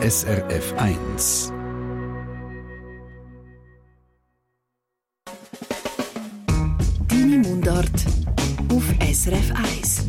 [0.00, 1.52] SRF 1.
[7.08, 7.90] Deine Mundart
[8.70, 10.06] auf SRF 1.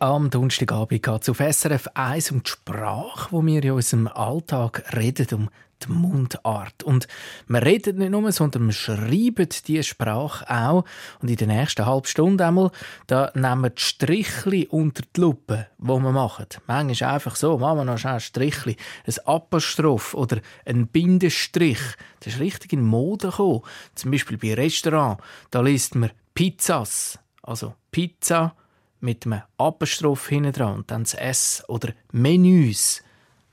[0.00, 4.92] Am Donnerstagabend geht es auf SRF 1 um die Sprache, wo wir in unserem Alltag
[4.96, 5.50] reden, um
[5.82, 6.82] die Mundart.
[6.82, 7.08] Und
[7.48, 10.84] wir reden nicht nur, sondern wir schreiben diese Sprache auch.
[11.20, 12.70] Und in der nächsten halben Stunde einmal,
[13.06, 16.46] da nehmen wir die Strichli unter die Lupe, die wir machen.
[16.66, 21.80] Manchmal einfach so, machen wir noch schnell ein Strichli, ein Apostroph oder ein Bindestrich.
[22.20, 23.62] Das ist richtig in Mode gekommen.
[23.94, 28.54] Zum Beispiel bei Restaurants, da liest man Pizzas, also Pizza
[29.00, 33.02] mit einem Apostroph hinten dran und dann das S oder Menüs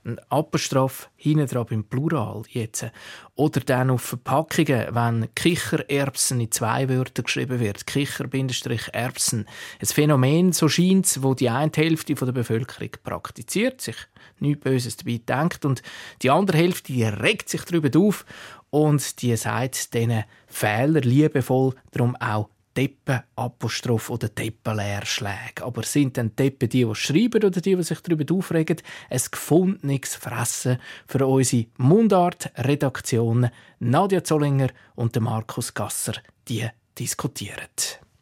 [0.04, 2.86] ein Apostroph hinten dran im Plural jetzt.
[3.34, 7.86] Oder dann auf Verpackungen, wenn Kichererbsen in zwei Wörtern geschrieben wird.
[7.86, 9.46] Kicher-Erbsen.
[9.80, 13.96] Ein Phänomen, so scheint es, wo die eine Hälfte der Bevölkerung praktiziert, sich
[14.40, 15.82] nichts Böses dabei denkt und
[16.22, 16.92] die andere Hälfte
[17.22, 18.24] regt sich darüber auf
[18.70, 22.48] und die sagt diesen Fehler liebevoll darum auch
[22.78, 25.64] Deppen Apostroph oder Deppenleerschläge.
[25.64, 28.76] Aber sind dann Deppen die, die schreiben oder die, die sich darüber aufregen?
[29.10, 36.12] Ein gefundenes Fressen für unsere Mundart-Redaktion Nadja Zollinger und Markus Gasser,
[36.46, 37.66] die diskutieren.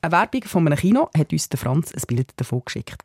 [0.01, 3.03] Eine Werbung von einem Kino hat uns Franz ein Bild davon geschickt.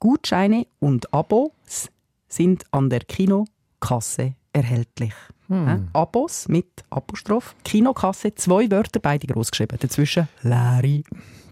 [0.00, 1.90] Gutscheine und Abos
[2.26, 5.12] sind an der Kinokasse erhältlich.
[5.48, 5.88] Hm.
[5.92, 9.76] Abos mit Apostroph, Kinokasse, zwei Wörter, beide groß geschrieben.
[9.78, 11.04] Dazwischen Larry.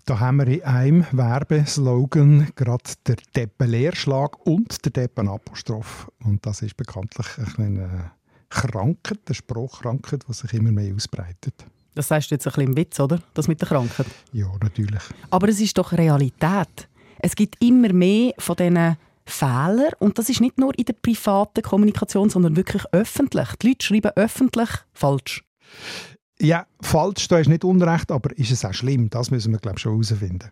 [0.06, 6.10] Da haben wir in einem Werbeslogan gerade der Deppenleerschlag und der Deppenapostroph.
[6.24, 8.10] Und das ist bekanntlich eine
[8.50, 11.54] Krankheit, eine Spruchkrankheit, die sich immer mehr ausbreitet.
[11.94, 13.20] Das sagst du jetzt ein bisschen im Witz, oder?
[13.34, 14.06] Das mit der Krankheit?
[14.32, 15.02] Ja, natürlich.
[15.30, 16.88] Aber es ist doch Realität.
[17.18, 18.96] Es gibt immer mehr von diesen
[19.26, 19.90] Fehler.
[19.98, 23.48] Und das ist nicht nur in der privaten Kommunikation, sondern wirklich öffentlich.
[23.62, 25.44] Die Leute schreiben öffentlich falsch.
[26.40, 29.08] Ja, falsch, da ist nicht unrecht, aber ist es auch schlimm?
[29.08, 30.50] Das müssen wir, glaube ich, schon herausfinden.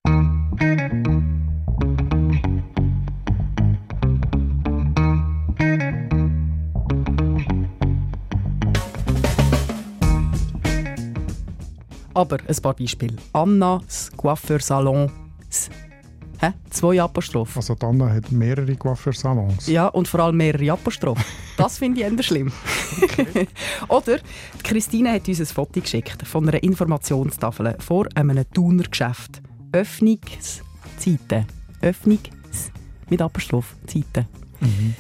[12.15, 13.17] Aber ein paar Beispiele.
[13.33, 15.11] Annas Coiffeursalon
[16.43, 16.53] Hä?
[16.71, 17.57] Zwei Apostrophen.
[17.57, 19.69] Also Anna hat mehrere Coiffeursalons.
[19.69, 21.25] Ja, und vor allem mehrere Apostrophen.
[21.57, 22.51] Das finde ich eher schlimm.
[23.01, 23.47] Okay.
[23.89, 24.19] Oder
[24.65, 29.41] Christine hat uns ein Foto geschickt von einer Informationstafel vor einem Thuner Geschäft.
[29.71, 31.47] Öffnungszeiten.
[31.81, 32.73] Öffnungs
[33.09, 34.27] mit Apostroph Zeiten.
[34.59, 34.95] Mhm.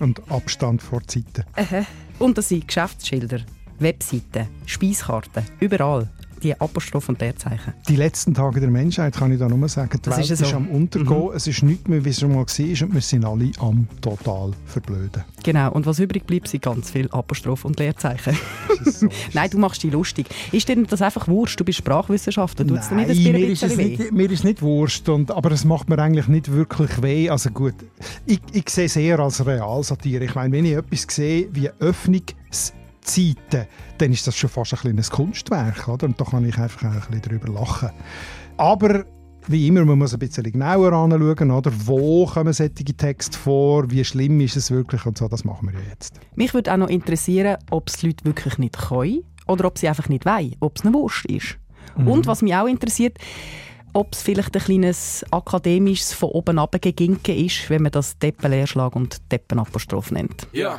[0.00, 1.44] Und Abstand vor Zeiten.
[1.54, 1.86] Aha.
[2.18, 3.38] Und das sind Geschäftsschilder,
[3.78, 6.10] Webseiten, Speiskarten, überall
[6.42, 7.72] die Apostroph und der Zeichen.
[7.88, 10.44] Die letzten Tage der Menschheit kann ich da nur sagen, die das Welt ist, so.
[10.44, 11.30] ist, am Untergehen, mhm.
[11.34, 14.52] es ist nichts mehr, wie es schon mal war und wir sind alle am total
[14.66, 15.24] verblöden.
[15.42, 18.36] Genau, und was übrig bleibt, sind ganz viele Apostroph und Leerzeichen.
[18.84, 20.26] So, Nein, du machst dich lustig.
[20.50, 21.58] Ist dir das einfach Wurscht?
[21.58, 24.62] Du bist Sprachwissenschaftler, tut es dir nicht ein mir ist es nicht, Mir ist nicht
[24.62, 27.30] Wurscht, und, aber es macht mir eigentlich nicht wirklich weh.
[27.30, 27.74] Also gut,
[28.26, 30.24] ich, ich sehe es eher als Realsatire.
[30.24, 33.66] Ich meine, wenn ich etwas sehe wie Öffnungs Zeiten,
[33.98, 35.88] dann ist das schon fast ein kleines Kunstwerk.
[35.88, 36.06] Oder?
[36.06, 37.90] Und da kann ich einfach ein bisschen darüber lachen.
[38.56, 39.04] Aber
[39.48, 41.72] wie immer, man muss ein bisschen genauer anschauen, oder?
[41.84, 45.80] wo kommen solche Texte vor, wie schlimm ist es wirklich und so, das machen wir
[45.80, 46.20] ja jetzt.
[46.36, 50.08] Mich würde auch noch interessieren, ob es Leute wirklich nicht können oder ob sie einfach
[50.08, 51.58] nicht wollen, ob es eine Wurst ist.
[51.96, 52.08] Mhm.
[52.08, 53.18] Und was mich auch interessiert,
[53.92, 58.96] ob es vielleicht ein kleines akademisches von oben ab Geginke ist, wenn man das Deppenleerschlag
[58.96, 60.46] und Deppenapostroph nennt.
[60.52, 60.78] Ja.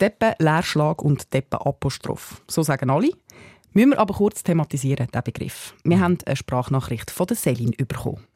[0.00, 2.42] Deppen, Leerschlag und Deppen Apostroph.
[2.48, 3.10] So sagen alle.
[3.72, 5.74] Müssen wir aber kurz thematisieren, diesen Begriff.
[5.84, 8.26] Wir haben eine Sprachnachricht von der Selin bekommen.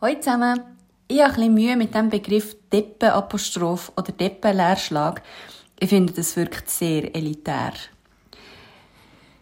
[0.00, 0.60] Hallo zusammen.
[1.08, 5.22] Ich habe ein Mühe mit dem Begriff Deppen-Apostroph oder Deppen-Leerschlag.
[5.78, 7.72] Ich finde, das wirkt sehr elitär.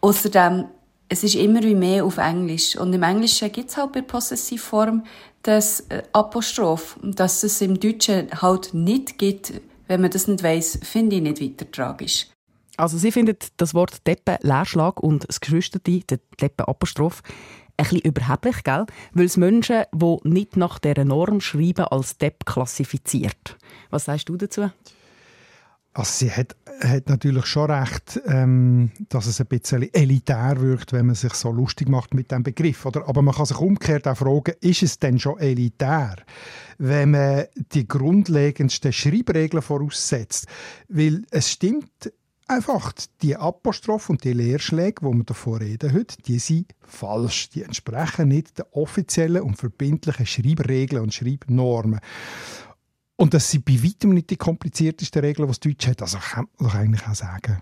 [0.01, 0.67] Außerdem,
[1.09, 2.77] es ist immer wie mehr auf Englisch.
[2.77, 5.05] Und im Englischen gibt es halt bei Possessivform
[5.43, 6.99] das äh, Apostroph.
[7.03, 9.53] Dass es im Deutschen halt nicht gibt,
[9.88, 12.29] wenn man das nicht weiss, finde ich nicht weiter tragisch.
[12.76, 17.23] Also sie findet das Wort Deppen, Leerschlag und das Geschwisterte, der Deppen-Apostroph,
[17.76, 18.87] ein bisschen überheblich, gell?
[19.12, 23.56] weil es Menschen, die nicht nach dieser Norm schreiben, als Depp klassifiziert.
[23.90, 24.70] Was sagst du dazu?
[25.99, 31.06] Also sie hat, hat natürlich schon recht, ähm, dass es ein bisschen elitär wirkt, wenn
[31.06, 32.87] man sich so lustig macht mit dem Begriff.
[32.87, 33.09] Oder?
[33.09, 36.15] Aber man kann sich umgekehrt auch fragen, ist es denn schon elitär,
[36.79, 40.47] wenn man die grundlegendsten Schreibregeln voraussetzt?
[40.89, 42.12] Weil es stimmt
[42.47, 47.51] einfach, die Apostrophe und die Leerschläge, die wir davor reden heute, die sind falsch.
[47.51, 51.99] Die entsprechen nicht den offiziellen und verbindlichen Schreibregeln und Schreibnormen.
[53.20, 56.03] Und das sind bei weitem nicht die kompliziertesten Regeln, die das Deutsch hat.
[56.03, 57.61] Also kann man doch eigentlich auch sagen,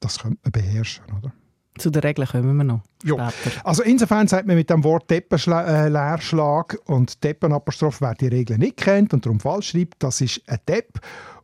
[0.00, 1.32] das könnte man beherrschen, oder?
[1.78, 3.30] Zu den Regeln kommen wir noch ja.
[3.62, 9.14] Also insofern sagt man mit dem Wort Deppenleerschlag und Deppenapostroph, wer die Regeln nicht kennt
[9.14, 10.98] und darum falsch schreibt, das ist ein Depp.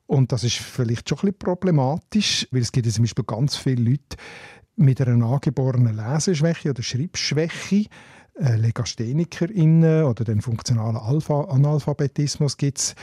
[0.07, 3.57] Und das ist vielleicht schon ein bisschen problematisch, weil es gibt ja zum Beispiel ganz
[3.57, 4.17] viele Leute
[4.75, 7.87] mit einer angeborenen Leseschwäche oder Schreibschwäche,
[8.35, 12.95] äh, LegasthenikerInnen oder den funktionalen Alpha Analphabetismus gibt es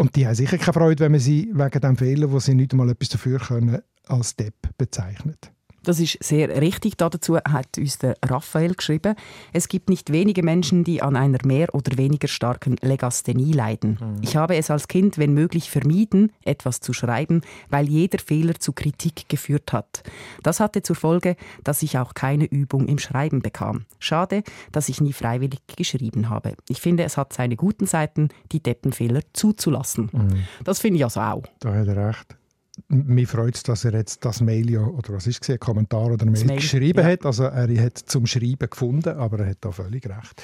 [0.00, 2.72] und die haben sicher keine Freude, wenn man sie wegen dem Fehler, wo sie nicht
[2.72, 5.52] einmal etwas dafür können, als Depp bezeichnet.
[5.82, 6.96] Das ist sehr richtig.
[6.96, 9.14] Dazu hat uns der Raphael geschrieben.
[9.52, 13.98] Es gibt nicht wenige Menschen, die an einer mehr oder weniger starken Legasthenie leiden.
[14.00, 14.16] Mhm.
[14.22, 18.72] Ich habe es als Kind, wenn möglich, vermieden, etwas zu schreiben, weil jeder Fehler zu
[18.72, 20.02] Kritik geführt hat.
[20.42, 23.86] Das hatte zur Folge, dass ich auch keine Übung im Schreiben bekam.
[23.98, 24.42] Schade,
[24.72, 26.54] dass ich nie freiwillig geschrieben habe.
[26.68, 30.10] Ich finde, es hat seine guten Seiten, die Deppenfehler zuzulassen.
[30.12, 30.44] Mhm.
[30.64, 31.44] Das finde ich also auch.
[31.60, 32.39] Da hat er recht
[32.88, 36.26] mich freut es, dass er jetzt das Mail ja, oder was ist es, Kommentar oder
[36.26, 37.12] Mail, Mail geschrieben ja.
[37.12, 37.26] hat.
[37.26, 40.42] Also er hat zum Schreiben gefunden, aber er hat da völlig recht.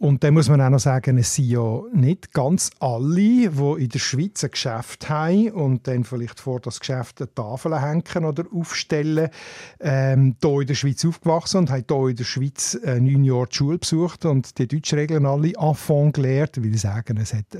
[0.00, 3.88] Und dann muss man auch noch sagen, es sind ja nicht ganz alle, die in
[3.90, 8.44] der Schweiz ein Geschäft haben und dann vielleicht vor das Geschäft eine Tafel hängen oder
[8.50, 9.28] aufstellen,
[9.78, 13.48] ähm, hier in der Schweiz aufgewachsen und haben hier in der Schweiz äh, neun Jahre
[13.48, 17.54] die Schule besucht und die deutschen Regeln alle fond gelernt, weil ich sagen, es hat,
[17.54, 17.58] äh,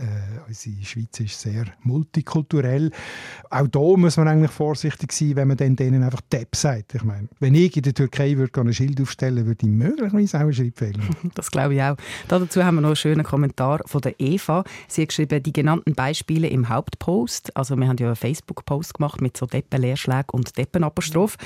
[0.48, 2.90] unsere Schweiz ist sehr multikulturell.
[3.50, 6.94] Auch da muss man eigentlich vorsichtig sein, wenn man dann denen einfach Depp sagt.
[6.94, 10.38] Ich meine, wenn ich in der Türkei würde ein Schild aufstellen würde, würde ich möglicherweise
[10.38, 11.04] auch einen Schreibfehler
[11.34, 11.96] Das glaube ich auch.
[12.30, 14.62] Dazu haben wir noch einen schönen Kommentar von der Eva.
[14.86, 19.20] Sie hat geschrieben, die genannten Beispiele im Hauptpost, also wir haben ja einen Facebook-Post gemacht
[19.20, 21.36] mit so Deppenleerschlägen und Deppenapostroph,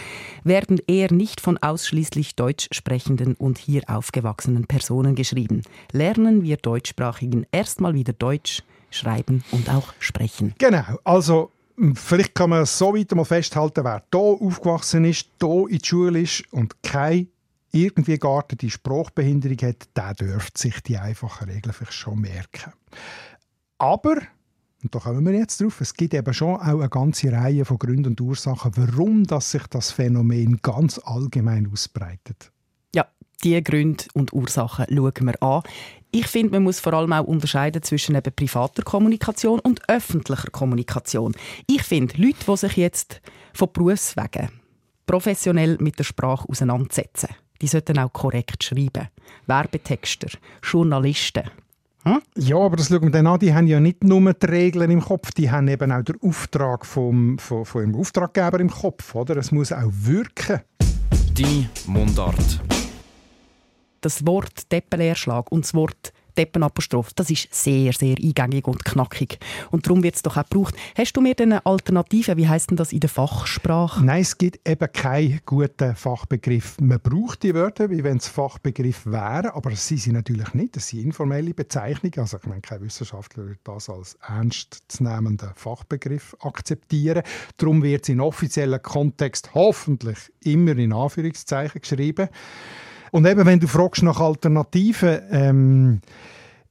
[0.42, 5.62] werden eher nicht von ausschließlich deutsch sprechenden und hier aufgewachsenen Personen geschrieben.
[5.92, 10.54] Lernen wir Deutschsprachigen erstmal wieder Deutsch schreiben und auch sprechen.
[10.58, 11.50] Genau, also
[11.94, 16.20] Vielleicht kann man so weit mal festhalten, wer hier aufgewachsen ist, hier in der Schule
[16.20, 17.26] ist und kein
[17.74, 22.72] irgendwie geartete Sprachbehinderung hat, der dürfte sich die einfachen Regeln vielleicht schon merken.
[23.78, 24.16] Aber,
[24.82, 27.78] und da kommen wir jetzt drauf, es gibt eben schon auch eine ganze Reihe von
[27.78, 32.52] Gründen und Ursachen, warum dass sich das Phänomen ganz allgemein ausbreitet.
[32.94, 33.06] Ja,
[33.42, 35.62] diese Gründe und Ursachen schauen wir an.
[36.12, 41.34] Ich finde, man muss vor allem auch unterscheiden zwischen eben privater Kommunikation und öffentlicher Kommunikation.
[41.66, 43.20] Ich finde, Leute, die sich jetzt
[43.52, 44.50] von Berufswegen
[45.06, 47.28] professionell mit der Sprache auseinandersetzen,
[47.64, 49.08] die sollten auch korrekt schreiben.
[49.46, 50.28] Werbetexter,
[50.62, 51.44] Journalisten.
[52.02, 52.20] Hm?
[52.36, 53.38] Ja, aber das schauen wir dann an.
[53.38, 56.84] Die haben ja nicht nur die Regeln im Kopf, die haben eben auch den Auftrag
[56.84, 59.14] vom, vom, vom ihrem Auftraggeber im Kopf.
[59.14, 59.38] Oder?
[59.38, 60.60] Es muss auch wirken.
[61.32, 62.60] Die Mundart.
[64.02, 69.38] Das Wort Deppenleerschlag und das Wort Deppenapostroph, das ist sehr, sehr eingängig und knackig.
[69.70, 70.74] Und darum wird es doch auch gebraucht.
[70.96, 72.36] Hast du mir denn eine Alternative?
[72.36, 74.04] Wie heißt denn das in der Fachsprache?
[74.04, 76.76] Nein, es gibt eben keinen guten Fachbegriff.
[76.80, 80.76] Man braucht die Wörter, wie wenn es Fachbegriff wären, aber das sind sie natürlich nicht.
[80.76, 82.18] Das sind informelle Bezeichnungen.
[82.18, 87.22] Also ich meine, kein Wissenschaftler wird das als ernstzunehmenden Fachbegriff akzeptieren.
[87.56, 92.28] Darum wird es in offiziellen Kontext hoffentlich immer in Anführungszeichen geschrieben.
[93.14, 96.00] Und eben, wenn du fragst nach Alternativen, ähm,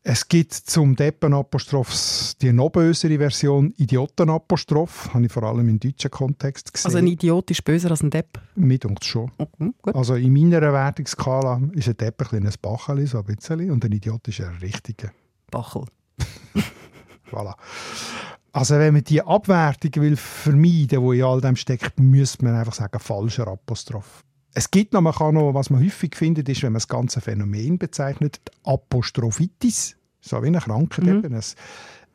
[0.02, 6.12] es gibt zum Deppenapostroph die noch bösere Version Idiotenapostroph, habe ich vor allem im deutschen
[6.12, 6.88] Kontext gesehen.
[6.88, 8.42] Also ein Idiot ist böser als ein Depp?
[8.56, 9.32] Mir denkt schon.
[9.38, 13.86] Okay, also in meiner Wertungsskala ist ein Depp ein kleines Bacheli, so ein bisschen, und
[13.86, 15.14] ein Idiot ist ein richtiger.
[15.50, 15.86] Bachel.
[17.32, 17.56] voilà.
[18.52, 22.56] Also wenn man die Abwertung will vermeiden will, die in all dem steckt, müsste man
[22.56, 24.26] einfach sagen, falscher Apostroph.
[24.54, 27.22] Es gibt noch, man kann noch, was man häufig findet, ist, wenn man das ganze
[27.22, 31.18] Phänomen bezeichnet, Apostrophitis, so wie eine Krankheit mhm.
[31.18, 31.44] eben, ein,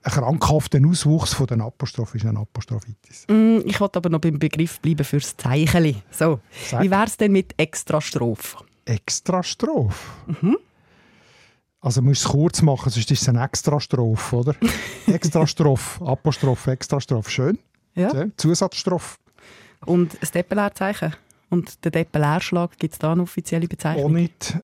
[0.02, 3.26] ein krankhafter Auswuchs von den Apostroph ist ein Apostrophitis.
[3.28, 5.96] Mm, ich wollte aber noch beim Begriff bleiben fürs Zeicheli.
[6.10, 6.38] So,
[6.70, 6.82] Sag.
[6.82, 8.64] wie wäre es denn mit Extrastroph?
[8.84, 10.10] Extrastroph?
[10.26, 10.58] Mhm.
[11.80, 14.54] Also musst du es kurz machen, sonst ist es eine Extrastroph, oder?
[15.06, 17.58] Extrastroph, Apostroph, Extrastroph, schön.
[17.94, 18.12] Ja.
[18.36, 19.18] Zusatzstroph.
[19.84, 21.14] Und ein Doppelleerzeichen?
[21.50, 24.04] Und der Deppenleerschlag, gibt es da eine offizielle Bezeichnung?
[24.04, 24.58] Auch nicht.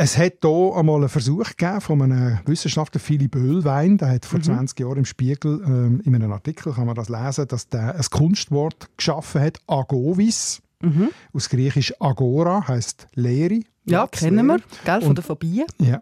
[0.00, 4.38] Es hat hier einmal einen Versuch gegeben von einem Wissenschaftler, Philipp Oehlwein, der hat vor
[4.38, 4.44] mhm.
[4.44, 8.04] 20 Jahren im Spiegel, ähm, in einem Artikel kann man das lesen, dass der ein
[8.10, 10.62] Kunstwort geschaffen hat, Agovis.
[10.80, 11.08] Mhm.
[11.32, 13.60] Aus Griechisch Agora heißt Leere.
[13.86, 15.64] Ja, kennen wir, gell, von der Phobie.
[15.80, 16.00] Ja,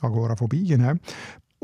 [0.00, 0.94] Agoraphobie, genau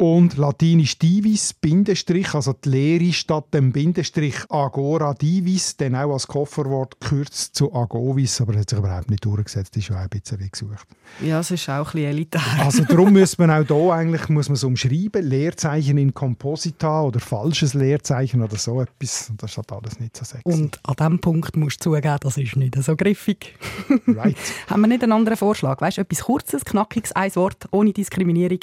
[0.02, 6.26] und latinisch divis, Bindestrich, also die Lehre statt dem Bindestrich agora divis, dann auch als
[6.26, 10.09] Kofferwort gekürzt zu agovis, aber das hat sich überhaupt nicht durchgesetzt, das ist schon ein
[10.09, 10.88] bisschen wie gesucht.
[11.21, 12.42] Ja, es ist auch ein bisschen elitär.
[12.59, 17.21] Also darum muss man auch hier eigentlich muss man es umschreiben, Leerzeichen in Composita oder
[17.21, 20.42] falsches Leerzeichen oder so etwas, das ist halt alles nicht so sexy.
[20.42, 23.54] Und an diesem Punkt musst du zugeben, das ist nicht so griffig.
[24.06, 24.37] Right.
[24.68, 25.80] Haben wir nicht einen anderen Vorschlag?
[25.80, 28.59] Weißt du, etwas Kurzes, Knackiges, ein Wort, ohne Diskriminierung,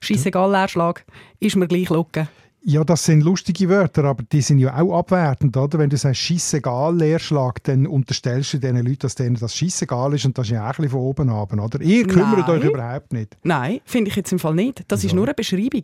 [0.00, 0.50] scheissegal,
[0.84, 1.04] Leerschlag,
[1.40, 2.28] ist mir gleich Locke.
[2.66, 5.78] Ja, das sind lustige Wörter, aber die sind ja auch abwertend, oder?
[5.78, 10.24] Wenn du sagst «Scheissegal, Leerschlag», dann unterstellst du den Leuten, dass denen das Scheissegal ist
[10.24, 11.82] und das ist ja auch ein von oben ab, oder?
[11.82, 12.58] Ihr kümmert Nein.
[12.58, 13.36] euch überhaupt nicht.
[13.42, 14.82] Nein, finde ich jetzt im Fall nicht.
[14.88, 15.08] Das ja.
[15.08, 15.82] ist nur eine Beschreibung.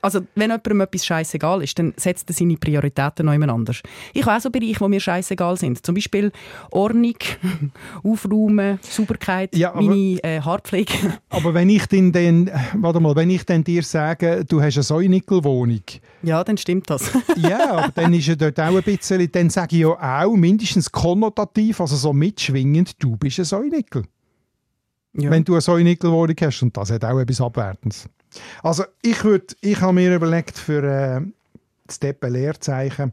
[0.00, 3.82] Also, wenn jemandem etwas scheissegal ist, dann setzt er seine Prioritäten noch jemand anders.
[4.14, 5.84] Ich habe auch so Bereiche, wo mir scheissegal sind.
[5.84, 6.32] Zum Beispiel
[6.70, 7.16] Ordnung,
[8.02, 10.94] Aufräumen, Sauberkeit, ja, aber, meine äh, Haarpflege.
[11.28, 14.82] aber wenn ich, dann, dann, warte mal, wenn ich dann dir sage, du hast eine
[14.82, 15.82] Säunickelwohnung,
[16.22, 17.10] ja, dann stimmt das.
[17.36, 20.90] ja, aber dann ist ja dort auch ein bisschen, dann sage ich ja auch mindestens
[20.90, 24.04] konnotativ, also so mitschwingend, du bist ein Säunickel.
[25.14, 25.30] Ja.
[25.30, 28.08] Wenn du eine Säunickelwohnung hast und das hat auch etwas Abwertendes.
[28.62, 31.20] Also ich, würd, ich habe mir überlegt für äh,
[31.86, 33.12] das Deppen-Leerzeichen,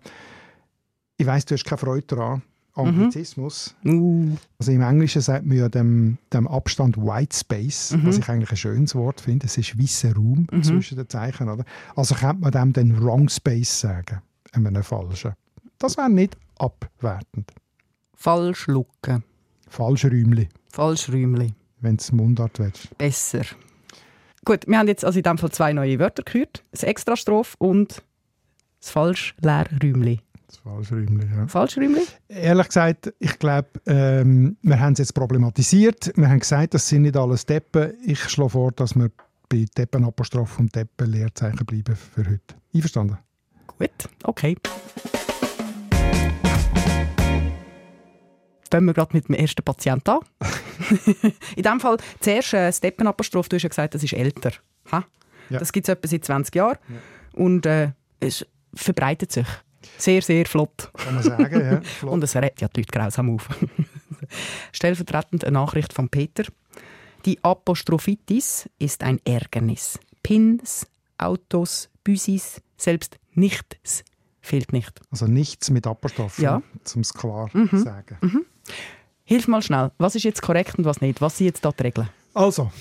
[1.17, 2.41] ich weiss, du hast keine Freude daran,
[2.87, 3.75] Anglizismus.
[3.83, 4.37] Mhm.
[4.57, 8.05] Also im Englischen sagt man ja dem, dem Abstand White Space, mhm.
[8.05, 9.45] was ich eigentlich ein schönes Wort finde.
[9.45, 10.63] Es ist weißer Raum mhm.
[10.63, 11.49] zwischen den Zeichen.
[11.49, 11.65] Oder?
[11.95, 14.21] Also könnte man dem den Wrong Space sagen,
[14.53, 15.33] einem falschen.
[15.77, 17.51] Das wäre nicht abwertend.
[18.15, 19.23] Falschlucken.
[19.69, 20.49] Falschräumli.
[20.71, 21.53] Falschräumli.
[21.79, 22.97] Wenn es Mundart willst.
[22.97, 23.43] Besser.
[24.43, 26.63] Gut, wir haben jetzt also in diesem Fall zwei neue Wörter gehört.
[26.71, 28.03] Das Extrastroph und
[28.81, 30.19] das Falschleerräumli.
[30.49, 31.45] Das Falschräumli, ja.
[31.45, 32.01] Falschräumli?
[32.27, 36.11] Ehrlich gesagt, ich glaube, ähm, wir haben es jetzt problematisiert.
[36.15, 37.93] Wir haben gesagt, das sind nicht alles Deppen.
[38.03, 39.11] Ich schlage vor, dass wir
[39.47, 42.55] bei Deppenapostroph und Deppen-Leerzeichen bleiben für heute.
[42.73, 43.19] Einverstanden?
[43.67, 43.91] Gut,
[44.23, 44.57] okay.
[48.71, 50.19] Fangen wir gerade mit dem ersten Patienten an.
[51.55, 53.49] In diesem Fall zuerst äh, das Deppenapostroph.
[53.49, 54.53] Du hast ja gesagt, das ist älter.
[54.91, 55.05] Ha?
[55.51, 55.59] Ja.
[55.59, 56.77] Das gibt es etwa seit 20 Jahren.
[56.87, 56.95] Ja.
[57.39, 59.45] Und äh, es verbreitet sich.
[59.97, 60.91] Sehr, sehr flott.
[60.93, 61.81] Kann man sagen, ja.
[61.99, 62.13] Flott.
[62.13, 63.47] Und es regt ja die Leute grausam auf.
[64.71, 66.43] Stellvertretend eine Nachricht von Peter.
[67.25, 69.99] Die Apostrophitis ist ein Ärgernis.
[70.23, 74.03] Pins, Autos, Büsis, selbst nichts
[74.41, 74.99] fehlt nicht.
[75.11, 76.61] Also nichts mit Apostroph, ja.
[76.95, 77.83] um es klar zu mhm.
[77.83, 78.17] sagen.
[78.21, 78.45] Mhm.
[79.23, 81.21] Hilf mal schnell, was ist jetzt korrekt und was nicht?
[81.21, 82.09] Was sind jetzt da die Regeln?
[82.33, 82.71] Also,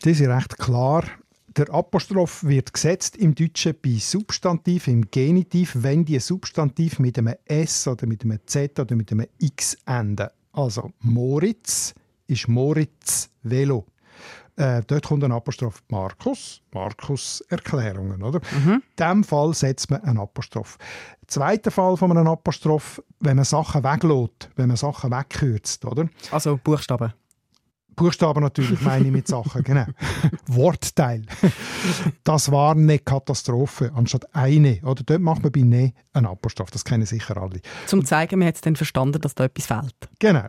[0.00, 1.04] das ist recht klar.
[1.56, 7.34] Der Apostroph wird gesetzt im Deutschen bei Substantiv, im Genitiv, wenn die Substantiv mit einem
[7.46, 10.28] S oder mit einem Z oder mit einem X enden.
[10.52, 11.94] Also Moritz
[12.26, 13.86] ist Moritz Velo.
[14.56, 18.22] Äh, dort kommt ein Apostroph Markus, Markus Erklärungen.
[18.22, 18.40] Oder?
[18.52, 18.72] Mhm.
[18.72, 20.78] In diesem Fall setzt man einen Apostroph.
[21.28, 25.84] Zweiter Fall von einem Apostroph, wenn man Sachen weglässt, wenn man Sachen wegkürzt.
[25.84, 26.08] Oder?
[26.32, 27.12] Also Buchstaben.
[27.98, 29.84] Buchstaben natürlich meine ich mit Sachen, genau.
[30.46, 31.22] Wortteil.
[32.24, 34.80] Das war eine Katastrophe, anstatt eine.
[34.82, 37.60] Oder dort macht man bei «ne» einen Apostroph, das kennen sicher alle.
[37.86, 39.94] Zum zeigen, man hat es dann verstanden, dass da etwas fehlt.
[40.18, 40.48] Genau.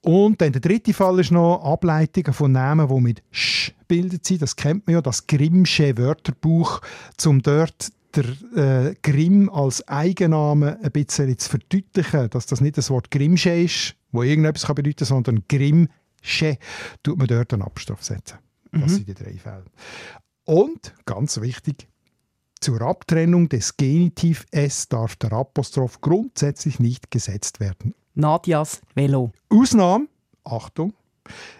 [0.00, 4.42] Und dann der dritte Fall ist noch Ableitungen von Namen, die mit «sch» bildet sind.
[4.42, 6.80] Das kennt man ja, das Grimmsche Wörterbuch,
[7.24, 12.90] um dort der äh, Grimm als Eigenname ein bisschen zu verdeutlichen, dass das nicht das
[12.90, 15.88] Wort Grimmsche ist, wo irgendetwas bedeuten kann, sondern Grimm
[16.26, 16.58] Che,
[17.02, 18.38] tut man dort einen Abstoff setzen.
[18.72, 18.88] Das mhm.
[18.88, 19.64] sind die drei Fälle.
[20.44, 21.88] Und, ganz wichtig,
[22.60, 27.94] zur Abtrennung des Genitiv S darf der Apostroph grundsätzlich nicht gesetzt werden.
[28.14, 29.32] Nadias Velo.
[29.50, 30.08] Ausnahme,
[30.44, 30.94] Achtung,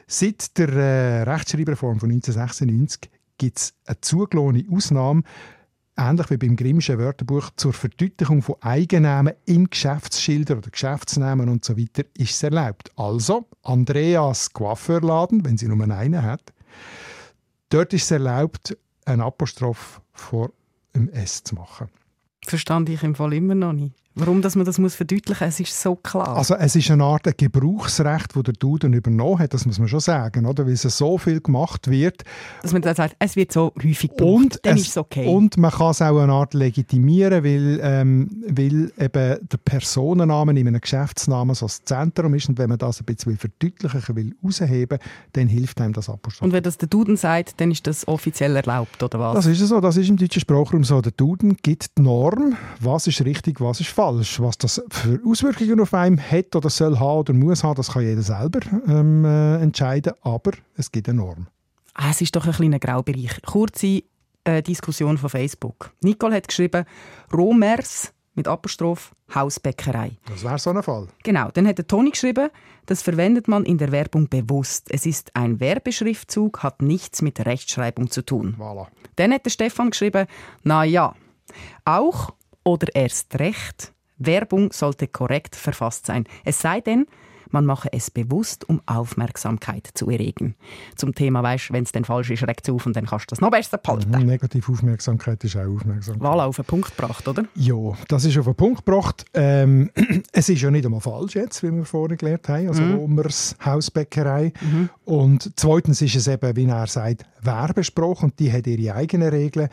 [0.07, 5.23] seit der äh, Rechtschreibreform von 1996 gibt es eine zugelassene Ausnahme
[5.97, 11.77] ähnlich wie beim Grimmschen Wörterbuch, zur Verdeutlichung von Eigennamen in Geschäftsschildern oder Geschäftsnamen und so
[11.77, 12.91] weiter ist es erlaubt.
[12.97, 16.53] Also Andreas Coiffeurladen, wenn sie nur einen hat,
[17.71, 20.53] dort ist es erlaubt, einen Apostroph vor
[20.95, 21.89] dem S zu machen.
[22.45, 23.95] Verstand ich im Fall immer noch nicht.
[24.19, 26.39] Warum dass man das muss verdeutlichen muss, es ist so klar.
[26.39, 30.01] Also es ist eine Art Gebrauchsrecht, das der Duden übernommen hat, das muss man schon
[30.01, 30.65] sagen, oder?
[30.65, 32.23] weil es so viel gemacht wird.
[32.63, 35.27] Dass man dann sagt, es wird so häufig gebraucht, und dann es, ist es okay.
[35.27, 40.67] Und man kann es auch eine Art legitimieren, weil, ähm, weil eben der Personenname in
[40.67, 44.99] einem Geschäftsnamen so das Zentrum ist und wenn man das ein bisschen verdeutlichen will, rausheben,
[45.35, 46.43] dann hilft einem das Apostroph.
[46.43, 49.35] Und wenn das der Duden sagt, dann ist das offiziell erlaubt, oder was?
[49.35, 51.03] Das ist so, das ist im deutschen Sprachraum so.
[51.03, 54.41] Der Duden gibt die Norm, was ist richtig, was ist falsch falsch.
[54.41, 58.03] Was das für Auswirkungen auf einen hat oder soll haben oder muss haben, das kann
[58.03, 60.15] jeder selber ähm, äh, entscheiden.
[60.23, 61.47] Aber es gibt eine Norm.
[61.95, 63.41] Ah, es ist doch ein kleiner Graubereich.
[63.43, 64.03] Kurze
[64.45, 65.93] äh, Diskussion von Facebook.
[66.03, 66.85] Nicole hat geschrieben,
[67.33, 70.13] Romers mit Apostroph Hausbäckerei.
[70.29, 71.09] Das wäre so ein Fall.
[71.25, 71.51] Genau.
[71.53, 72.51] Dann hat der Toni geschrieben,
[72.85, 74.89] das verwendet man in der Werbung bewusst.
[74.91, 78.57] Es ist ein Werbeschriftzug, hat nichts mit Rechtschreibung zu tun.
[78.59, 78.87] Voilà.
[79.17, 80.27] Dann hat der Stefan geschrieben,
[80.63, 81.15] na ja,
[81.87, 86.25] auch oder erst recht Werbung sollte korrekt verfasst sein.
[86.45, 87.07] Es sei denn,
[87.51, 90.57] man mache es bewusst, um Aufmerksamkeit zu erregen.
[90.97, 93.35] Zum Thema, weißt, wenn es dann falsch ist, regt es auf und dann kannst du
[93.35, 94.11] das noch besser behalten.
[94.11, 96.23] Mhm, negative Aufmerksamkeit ist auch Aufmerksamkeit.
[96.23, 97.45] Wahl auf den Punkt gebracht, oder?
[97.55, 97.77] Ja,
[98.09, 99.25] das ist auf den Punkt gebracht.
[99.35, 99.91] Ähm,
[100.33, 102.95] es ist ja nicht einmal falsch jetzt, wie wir vorhin gelernt haben, also mhm.
[102.97, 104.53] Romers Hausbäckerei.
[104.61, 104.91] Mhm.
[105.05, 109.69] Und zweitens ist es eben, wie er sagt, Werbespruch und die hat ihre eigenen Regeln.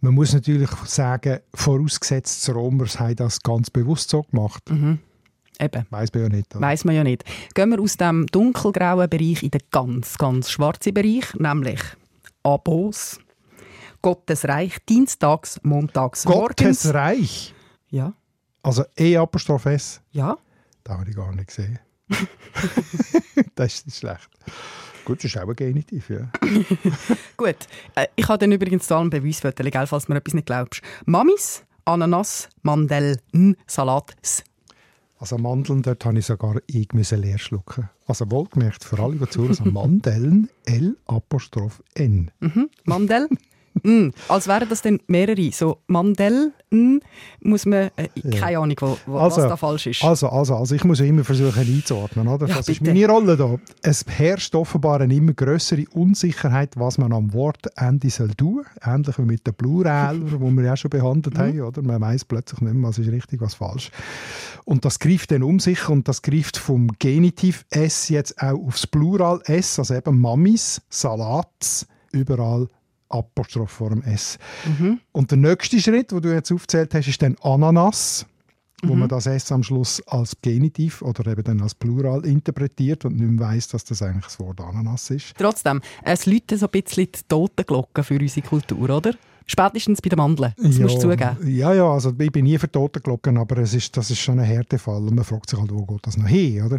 [0.00, 4.70] Man muss natürlich sagen, vorausgesetzt, die Romers haben das ganz bewusst so gemacht.
[4.70, 4.98] Mhm.
[5.60, 5.86] Eben.
[5.90, 6.56] Weiß man ja nicht.
[6.56, 6.66] Oder?
[6.66, 7.24] Weiss man ja nicht.
[7.54, 11.80] Gehen wir aus dem dunkelgrauen Bereich in den ganz, ganz schwarzen Bereich, nämlich
[12.42, 13.20] Abos,
[14.00, 16.94] Gottes Reich, Dienstags, Montags, Gottes morgens.
[16.94, 17.54] Reich?
[17.90, 18.14] Ja.
[18.62, 20.00] Also E-Apostroph S?
[20.12, 20.38] Ja.
[20.82, 21.78] Das habe ich gar nicht gesehen.
[23.54, 24.30] das ist schlecht.
[25.04, 26.30] Gut, das ist auch ein Genitiv, ja.
[27.36, 27.56] Gut.
[27.94, 30.82] Äh, ich habe dann übrigens da einen Beweisfoto, falls du mir etwas nicht glaubst.
[31.06, 33.18] Mamis, Ananas, Mandeln,
[33.66, 34.44] Salat, S.
[35.18, 37.90] Also Mandeln, dort habe ich sogar ich müssen leer schlucken.
[38.06, 42.30] Also wohlgemerkt, für alle, die zuhören, also Mandeln, L Apostroph N.
[42.40, 42.70] Mhm.
[42.84, 43.28] Mandel,
[43.82, 45.50] mm, als wären das dann mehrere.
[45.52, 46.98] So Mandel mm,
[47.42, 48.08] muss man, äh,
[48.38, 50.04] keine Ahnung, wo, wo, also, was da falsch ist.
[50.04, 52.28] Also, also, also ich muss immer versuchen einzuordnen.
[52.28, 52.46] Oder?
[52.46, 52.82] Ja, das bitte.
[52.82, 53.56] ist meine Rolle da.
[53.82, 58.64] Es herrscht offenbar eine immer größere Unsicherheit, was man am Wortende soll tun.
[58.82, 61.40] Ähnlich wie mit den Pluraler, wo wir ja schon behandelt mhm.
[61.40, 61.60] haben.
[61.60, 61.82] Oder?
[61.82, 63.90] Man weiß plötzlich nicht mehr, was ist richtig, was falsch.
[64.64, 68.86] Und das greift dann um sich und das greift vom Genitiv S jetzt auch aufs
[68.86, 72.68] Plural S, also eben Mamis, Salats, überall
[73.10, 74.38] Apostroph vor dem S.
[74.64, 75.00] Mhm.
[75.12, 78.26] Und der nächste Schritt, den du jetzt aufzählt hast, ist dann Ananas,
[78.82, 79.00] wo mhm.
[79.00, 83.30] man das S am Schluss als Genitiv oder eben dann als Plural interpretiert und nicht
[83.30, 85.34] mehr weiss, dass das eigentlich das Wort Ananas ist.
[85.36, 89.14] Trotzdem, es läutet so ein bisschen die Totenglocken für unsere Kultur, oder?
[89.50, 91.36] Spätestens bei den Mandeln, das ja, musst du zugeben.
[91.44, 94.44] Ja, ja, also ich bin nie für Totenglocken, aber es ist, das ist schon ein
[94.44, 96.78] Härtefall und man fragt sich halt, wo geht das noch hin, oder?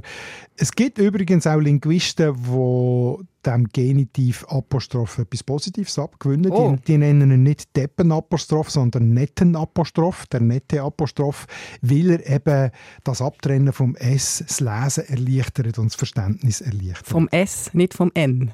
[0.55, 6.49] Es gibt übrigens auch Linguisten, die dem Genitiv Apostroph etwas Positives abgewinnen.
[6.49, 6.77] Oh.
[6.77, 11.47] Die, die, nennen ihn nicht Deppen-Apostroph, sondern Netten-Apostroph, der nette Apostroph,
[11.81, 12.71] weil er eben
[13.03, 17.05] das Abtrennen vom S, das Lesen erleichtert und das Verständnis erleichtert.
[17.07, 18.53] Vom S, nicht vom N?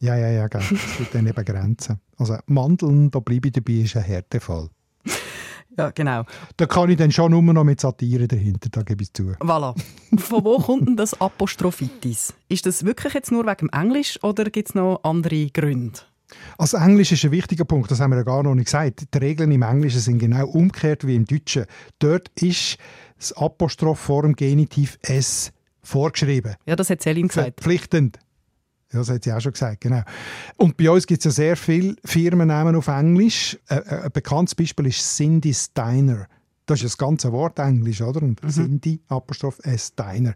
[0.00, 0.62] Ja, ja, ja, gell.
[0.62, 2.00] es gibt dann eben Grenzen.
[2.16, 4.70] Also Mandeln, da bleibe ich dabei, ist ein Härtefall.
[5.76, 6.24] Ja, genau.
[6.56, 9.32] Da kann ich dann schon nur noch mit Satire dahinter, da gebe ich zu.
[9.40, 9.74] Voilà.
[10.18, 12.34] Von wo kommt denn das Apostrophitis?
[12.48, 16.00] Ist das wirklich jetzt nur wegen Englisch oder gibt es noch andere Gründe?
[16.58, 19.14] Also Englisch ist ein wichtiger Punkt, das haben wir ja gar noch nicht gesagt.
[19.14, 21.66] Die Regeln im Englischen sind genau umgekehrt wie im Deutschen.
[21.98, 22.76] Dort ist
[23.18, 26.56] das Apostroph vor dem Genitiv S vorgeschrieben.
[26.66, 27.60] Ja, das hat Celine gesagt.
[27.60, 28.18] Verpflichtend.
[28.92, 30.02] Ja, das hat sie auch schon gesagt, genau.
[30.56, 33.56] Und bei uns gibt es ja sehr viele Firmennamen auf Englisch.
[33.68, 36.26] Ein, ein bekanntes Beispiel ist Cindy Steiner.
[36.70, 38.22] Das ist das ganze Wort Englisch, oder?
[38.22, 38.48] Und mhm.
[38.48, 40.34] Cindy, Apostroph S, Deiner.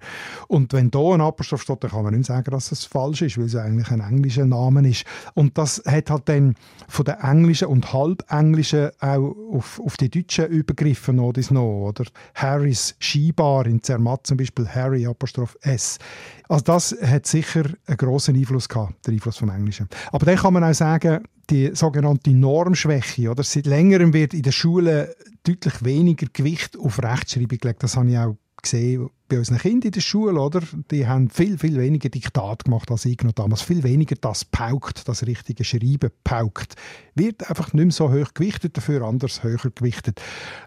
[0.48, 3.38] Und wenn da ein Apostroph steht, dann kann man nicht sagen, dass es falsch ist,
[3.38, 5.04] weil es eigentlich ein englischer Name ist.
[5.34, 6.56] Und das hat halt dann
[6.88, 11.40] von den englischen und halbenglischen auch auf, auf die deutschen übergriffen, oder?
[11.52, 12.04] oder?
[12.34, 15.98] Harrys Skibar in Zermatt zum Beispiel, Harry, Apostroph S.
[16.48, 19.88] Also das hat sicher einen grossen Einfluss gehabt, der Einfluss vom Englischen.
[20.10, 23.42] Aber dann kann man auch sagen, die sogenannte Normschwäche, oder?
[23.42, 25.08] Seit längerem wird in den Schulen
[25.44, 27.82] deutlich weniger Gewicht auf Rechtschreibung gelegt.
[27.82, 30.60] Das habe ich auch gesehen bei unseren Kindern in der Schule, oder?
[30.90, 33.62] Die haben viel, viel weniger Diktat gemacht als ich noch damals.
[33.62, 36.74] Viel weniger das paukt, das richtige Schreiben paukt.
[37.14, 40.20] Wird einfach nicht mehr so hoch gewichtet, dafür anders höher gewichtet.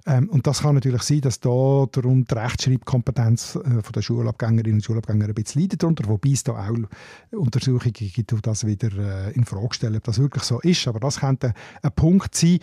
[0.08, 4.84] Ähm, und das kann natürlich sein, dass da darum die Rechtschreibkompetenz äh, der Schulabgängerinnen und
[4.84, 9.34] Schulabgänger ein bisschen leidet darunter, wobei es da auch Untersuchungen gibt, die das wieder äh,
[9.34, 10.88] in Frage stellen, ob das wirklich so ist.
[10.88, 12.60] Aber das könnte ein Punkt sein.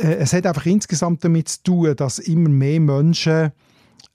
[0.00, 3.52] äh, es hat einfach insgesamt damit zu tun, dass immer mehr Menschen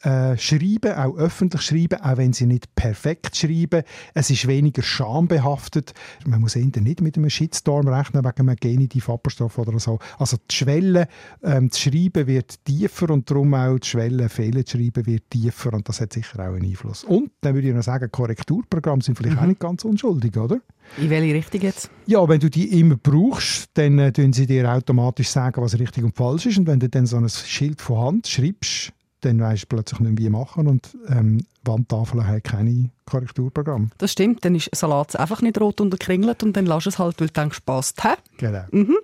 [0.02, 3.84] äh, schreiben, auch öffentlich schreiben, auch wenn sie nicht perfekt schreiben.
[4.14, 5.94] Es ist weniger schambehaftet.
[6.26, 10.00] Man muss eher nicht mit einem Shitstorm rechnen wegen einem Genitiv-Apostroph oder so.
[10.18, 11.08] Also die Schwelle
[11.44, 15.74] ähm, zu schreiben wird tiefer und darum auch die Schwelle Fehler zu schreiben wird tiefer
[15.74, 17.04] und das hat sicher auch einen Einfluss.
[17.04, 19.44] Und dann würde ich noch sagen, Korrekturprogramme sind vielleicht mhm.
[19.44, 20.62] auch nicht ganz unschuldig, oder?
[20.98, 21.90] In welche Richtung jetzt?
[22.08, 26.16] Ja, wenn du die immer brauchst, dann äh, sie dir automatisch sagen, was richtig und
[26.16, 26.58] falsch ist.
[26.58, 30.17] Und wenn du dann so ein Schild von Hand schreibst, dann weisst du plötzlich nicht,
[30.17, 30.67] wie machen.
[30.67, 33.91] Und ähm, Wandtafeln haben keine Korrekturprogramm.
[33.97, 37.27] Das stimmt, dann ist Salat einfach nicht rot unterkringelt und dann lass es halt, weil
[37.27, 38.03] du denkst, passt.
[38.03, 38.15] Hä?
[38.38, 38.63] Genau.
[38.71, 38.97] Mhm.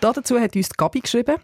[0.00, 1.36] dazu hat uns Gabi geschrieben,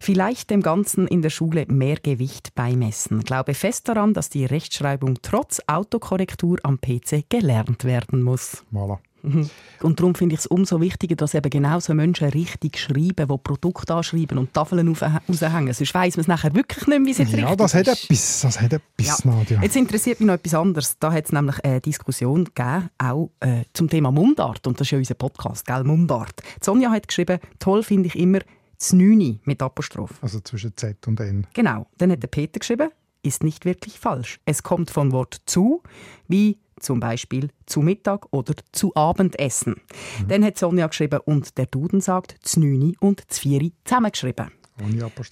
[0.00, 3.20] vielleicht dem Ganzen in der Schule mehr Gewicht beimessen.
[3.20, 8.64] Glaube fest daran, dass die Rechtschreibung trotz Autokorrektur am PC gelernt werden muss.
[8.72, 8.98] Voilà.
[9.22, 9.50] Mhm.
[9.82, 13.38] Und darum finde ich es umso wichtiger, dass eben genau so Menschen richtig schreiben, die
[13.42, 15.72] Produkte anschreiben und Tafeln raushängen.
[15.72, 18.04] Sonst weiss man es nachher wirklich nicht, wie es jetzt ja, richtig das hat ist.
[18.04, 19.30] Etwas, das hat etwas, ja.
[19.30, 19.62] Nadia.
[19.62, 20.98] Jetzt interessiert mich noch etwas anderes.
[20.98, 24.66] Da hat es nämlich eine Diskussion gegeben, auch äh, zum Thema Mundart.
[24.66, 25.84] Und das ist ja unser Podcast, gell?
[25.84, 26.42] Mundart.
[26.60, 28.40] Sonja hat geschrieben, toll finde ich immer
[28.78, 30.22] Znüni mit Apostroph.
[30.22, 31.46] Also zwischen Z und N.
[31.54, 31.86] Genau.
[31.98, 32.90] Dann hat der Peter geschrieben,
[33.22, 34.40] ist nicht wirklich falsch.
[34.44, 35.82] Es kommt von Wort zu,
[36.28, 39.76] wie zum Beispiel zu Mittag oder zu Abendessen.
[40.20, 40.28] Mhm.
[40.28, 44.50] Dann hat Sonja geschrieben und der Duden sagt Znüni und Zvieri zusammengeschrieben.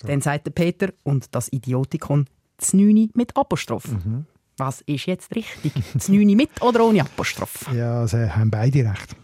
[0.06, 2.26] Dann sagt der Peter und das Idiotikon
[2.58, 3.88] Znüni mit Apostroph.
[3.88, 4.26] Mhm.
[4.56, 5.72] Was ist jetzt richtig?
[5.98, 7.72] Znüni mit oder ohne Apostroph?
[7.72, 9.16] Ja, sie haben beide recht.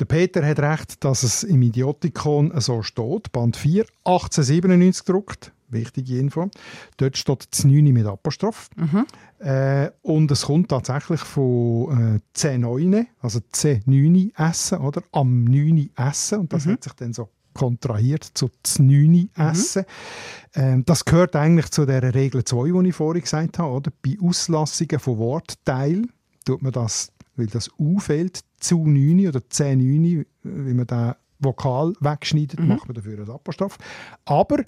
[0.00, 3.30] Der Peter hat recht, dass es im Idiotikon so steht.
[3.32, 6.48] Band 4, 1897 gedruckt wichtige Info.
[6.96, 8.68] Dort steht das 9 mit Apostroph.
[8.76, 9.06] Mhm.
[9.38, 15.02] Äh, und es kommt tatsächlich von äh, C9, also C9 essen, oder?
[15.12, 16.40] Am 9 essen.
[16.40, 16.72] Und das mhm.
[16.72, 19.82] hat sich dann so kontrahiert zu 9 essen.
[19.82, 20.60] Mhm.
[20.60, 23.72] Ähm, das gehört eigentlich zu der Regel 2, die ich vorhin gesagt habe.
[23.72, 23.92] Oder?
[24.02, 26.12] Bei Auslassungen von Wortteilen
[26.44, 31.92] tut man das, weil das U fehlt, zu 9 oder C9, wie man da Vokal
[32.00, 32.68] wegschneidet, mhm.
[32.68, 33.78] macht man dafür einen Apostroph.
[34.24, 34.62] Aber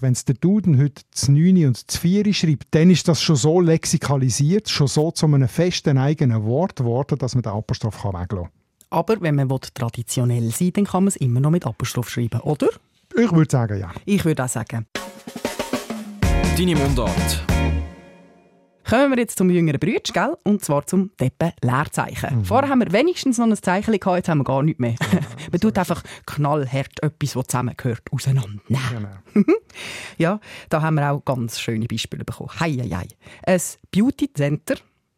[0.00, 3.36] wenn es der Duden heute das 9 und das 4 schreibt, dann ist das schon
[3.36, 8.14] so lexikalisiert, schon so zu einem festen eigenen Wort geworden, dass man den Apostroph kann
[8.14, 8.64] weglassen kann.
[8.90, 12.40] Aber wenn man traditionell sein will, dann kann man es immer noch mit Apostroph schreiben,
[12.40, 12.68] oder?
[13.16, 13.90] Ich würde sagen, ja.
[14.04, 14.86] Ich würde auch sagen.
[16.56, 17.53] Deine Mundart.
[18.88, 20.36] Kommen wir jetzt zum jüngeren Brütsch, gell?
[20.42, 22.40] Und zwar zum Deppen-Leerzeichen.
[22.40, 22.44] Mhm.
[22.44, 24.94] Vorher haben wir wenigstens noch ein Zeichen gehabt, jetzt haben wir gar nichts mehr.
[25.00, 25.20] Ja,
[25.52, 28.60] Man tut einfach knallhart etwas, was zusammengehört, auseinander.
[28.68, 29.46] Genau.
[30.18, 32.50] ja, da haben wir auch ganz schöne Beispiele bekommen.
[32.60, 33.08] Hei, hei, hei.
[33.46, 34.74] Ein Beauty Center,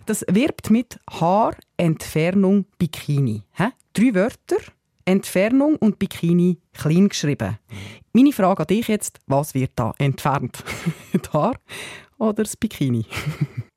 [0.07, 3.43] das wirbt mit Haarentfernung Bikini.
[3.53, 3.71] Hä?
[3.93, 4.59] Drei Wörter,
[5.05, 7.59] Entfernung und Bikini klein geschrieben.
[7.69, 7.77] Mhm.
[8.13, 10.63] Meine Frage an dich jetzt, was wird da entfernt?
[11.13, 11.57] Die Haar
[12.19, 13.07] oder das Bikini?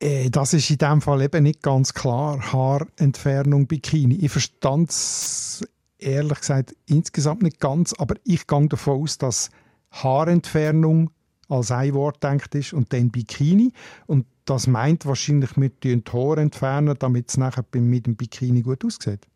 [0.01, 2.53] Äh, das ist in diesem Fall eben nicht ganz klar.
[2.53, 4.15] Haarentfernung, Bikini.
[4.15, 5.61] Ich verstand es
[5.97, 9.49] ehrlich gesagt insgesamt nicht ganz, aber ich gehe davon aus, dass
[9.91, 11.09] Haarentfernung
[11.49, 13.73] als ein Wort denkt ist und dann Bikini.
[14.07, 18.85] Und das meint wahrscheinlich, mit den Haar entfernen, damit es nachher mit dem Bikini gut
[18.85, 19.27] aussieht.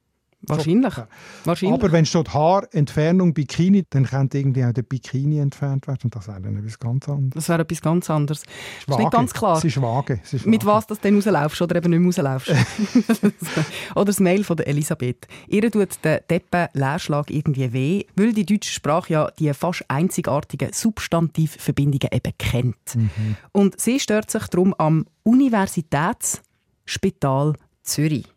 [0.47, 0.97] Wahrscheinlich.
[0.97, 1.07] Ja.
[1.45, 1.79] Wahrscheinlich.
[1.79, 6.01] Aber wenn steht Haarentfernung Bikini, dann könnte irgendwie auch der Bikini entfernt werden.
[6.05, 7.33] Und das wäre dann etwas ganz anderes.
[7.33, 8.43] Das wäre etwas ganz anderes.
[8.83, 8.91] Schwage.
[8.91, 9.57] ist nicht ganz klar.
[9.57, 10.19] Es ist vage.
[10.23, 12.51] Es ist Mit was du dann rauslaufst oder eben nicht mehr rauslaufst.
[13.95, 15.27] oder das Mail von der Elisabeth.
[15.47, 22.09] Ihr tut der Deppen-Leerschlag irgendwie weh, weil die deutsche Sprache ja die fast einzigartigen Substantivverbindungen
[22.11, 22.95] eben kennt.
[22.95, 23.37] Mhm.
[23.51, 27.53] Und sie stört sich darum am Universitätsspital
[27.83, 28.27] Zürich.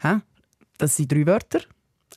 [0.00, 0.20] Hä?
[0.78, 1.60] Das sind drei Wörter,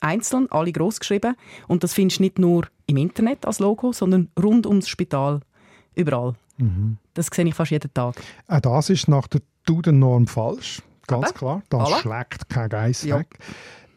[0.00, 1.36] einzeln, alle groß geschrieben.
[1.66, 5.40] Und das findest du nicht nur im Internet als Logo, sondern rund ums Spital,
[5.94, 6.34] überall.
[6.58, 6.98] Mhm.
[7.14, 8.20] Das sehe ich fast jeden Tag.
[8.48, 10.82] Auch das ist nach der Duden-Norm falsch.
[11.06, 11.38] Ganz Aber?
[11.38, 11.62] klar.
[11.68, 11.98] Das Alla?
[11.98, 13.18] schlägt kein Geist ja.
[13.18, 13.38] weg.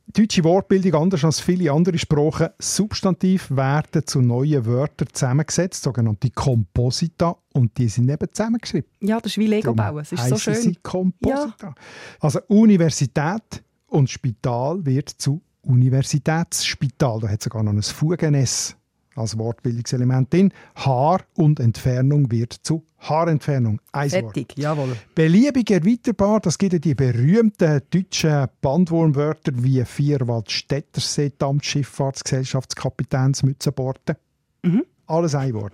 [0.07, 7.37] Deutsche Wortbildung, anders als viele andere Sprachen, Substantiv werden zu neuen Wörtern zusammengesetzt, sogenannte Komposita,
[7.53, 8.89] und die sind eben zusammengeschrieben.
[8.99, 9.99] Ja, das ist wie Lego bauen.
[9.99, 10.55] Es ist so schön.
[10.55, 11.67] Sie Komposita.
[11.67, 11.75] Ja.
[12.19, 17.19] Also Universität und Spital wird zu Universitätsspital.
[17.19, 18.77] Da hat sogar noch ein Fugen-S
[19.15, 20.53] als Wortbildungselement drin.
[20.75, 23.81] Haar und Entfernung wird zu Haarentfernung.
[23.91, 24.95] Ein Fertig, jawohl.
[25.13, 34.15] Beliebig erweiterbar, das gibt ja die berühmten deutschen Bandwurmwörter wie Vierwald Städtersee, Dampfschifffahrtsgesellschaftskapitäns Mützenborten.
[34.63, 34.85] Mhm.
[35.07, 35.73] Alles ein Wort.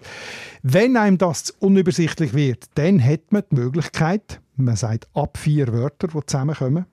[0.64, 6.08] Wenn einem das unübersichtlich wird, dann hat man die Möglichkeit, man sagt ab vier Wörter,
[6.08, 6.88] die zusammenkommen,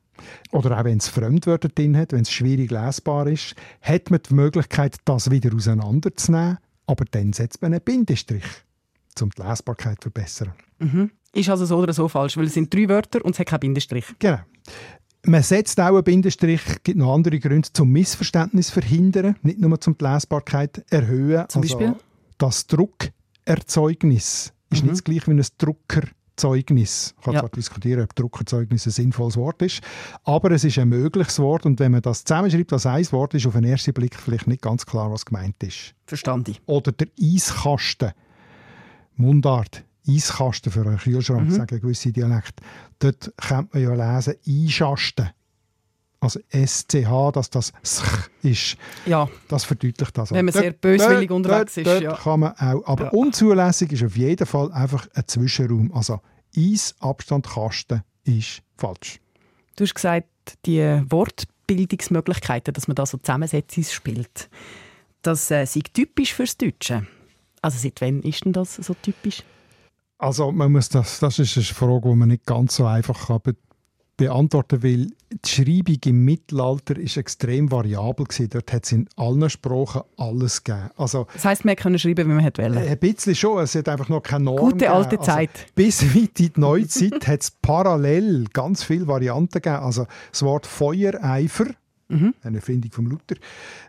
[0.52, 4.34] oder auch wenn es Fremdwörter drin hat, wenn es schwierig lesbar ist, hat man die
[4.34, 8.44] Möglichkeit, das wieder auseinanderzunehmen aber dann setzt man einen Bindestrich,
[9.20, 10.52] um die Lesbarkeit zu verbessern.
[10.78, 11.10] Mhm.
[11.32, 13.60] Ist also so oder so falsch, weil es sind drei Wörter und es hat keinen
[13.60, 14.04] Bindestrich.
[14.18, 14.38] Genau.
[15.26, 19.96] Man setzt auch einen Bindestrich, gibt noch andere Gründe, zum Missverständnis verhindern, nicht nur zum
[19.96, 21.48] die Lesbarkeit erhöhen.
[21.48, 21.88] Zum Beispiel?
[21.88, 22.00] Also,
[22.36, 24.90] das Druckerzeugnis ist Mhm.
[24.90, 25.44] nicht das gleiche wie ein
[26.36, 27.14] Druckerzeugnis.
[27.18, 27.40] Ich kann Ja.
[27.40, 29.80] zwar diskutieren, ob Druckerzeugnis ein sinnvolles Wort ist,
[30.24, 33.46] aber es ist ein mögliches Wort und wenn man das zusammenschreibt als ein Wort, ist
[33.46, 35.94] auf den ersten Blick vielleicht nicht ganz klar, was gemeint ist.
[36.06, 36.56] Verstanden.
[36.66, 38.12] Oder der Eiskasten.
[39.16, 39.84] Mundart.
[40.06, 42.62] Eiskasten für einen Kühlschrank, sagen gewisse Dialekte.
[42.98, 45.30] Dort könnte man ja lesen, Einschasten.
[46.24, 48.76] Also SCH, dass das SCH ist.
[49.06, 50.30] Ja, Das verdeutlicht das.
[50.32, 52.14] Wenn man Dort- sehr böswillig dort- unterwegs dort, ist, ja.
[52.16, 52.86] kann man auch.
[52.86, 53.10] Aber Ja.
[53.10, 55.92] unzulässig ist auf jeden Fall einfach ein Zwischenraum.
[55.94, 56.20] Also
[56.56, 59.20] Eis, Abstand, Kasten ist falsch.
[59.76, 60.28] du hast gesagt,
[60.66, 60.80] die
[61.68, 64.48] Wortbildungsmöglichkeiten, dass man da so Zusammensetzungen spielt,
[65.22, 67.06] das äh, sei typisch fürs Deutsche.
[67.62, 69.42] Also seit wann ist denn das so typisch?
[70.18, 73.40] Also man muss das, das ist eine Frage, die man nicht ganz so einfach kann
[74.16, 75.12] beantworten will.
[75.44, 78.48] Die Schreibung im Mittelalter ist extrem variabel gewesen.
[78.50, 80.90] Dort hat es in allen Sprachen alles gegeben.
[80.96, 82.62] Also Das heisst, man konnte schreiben, wie man wollte.
[82.62, 85.22] ein bisschen schon, es hat einfach noch keine Norm Gute alte gegeben.
[85.30, 85.66] Also, Zeit.
[85.74, 89.76] bis weit in die Neuzeit hat es parallel ganz viele Varianten gegeben.
[89.82, 91.66] Also das Wort Feuereifer,
[92.08, 92.34] Mhm.
[92.42, 93.36] eine Erfindung vom Luther,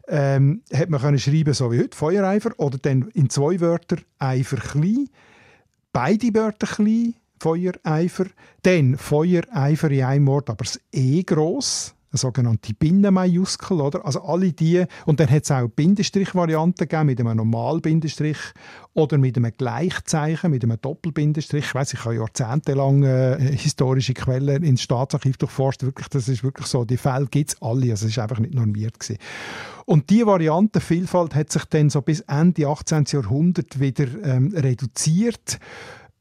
[0.07, 4.55] ähm, hat man können schreiben so wie heute, Feuereifer, oder dann in zwei Wörter Eifer
[4.55, 5.09] klein,
[5.91, 8.25] beide Wörter klein, Feuereifer,
[8.63, 14.05] dann Feuereifer in einem Wort, aber das E gross, eine sogenannte Binnenmajuskel, oder?
[14.05, 18.37] Also alle die, und dann hat es auch Bindestrich-Varianten gegeben, mit einem Normalbindestrich
[18.93, 21.65] oder mit einem Gleichzeichen, mit einem Doppelbindestrich.
[21.65, 25.83] Ich weiss, ich habe jahrzehntelang äh, historische Quellen ins Staatsarchiv durchforscht.
[25.83, 28.53] Wirklich, das ist wirklich so, die Fälle gibt es alle, also es ist einfach nicht
[28.53, 29.19] normiert gewesen.
[29.85, 33.05] Und die Variantenvielfalt hat sich dann so bis Ende 18.
[33.07, 35.59] Jahrhundert wieder ähm, reduziert.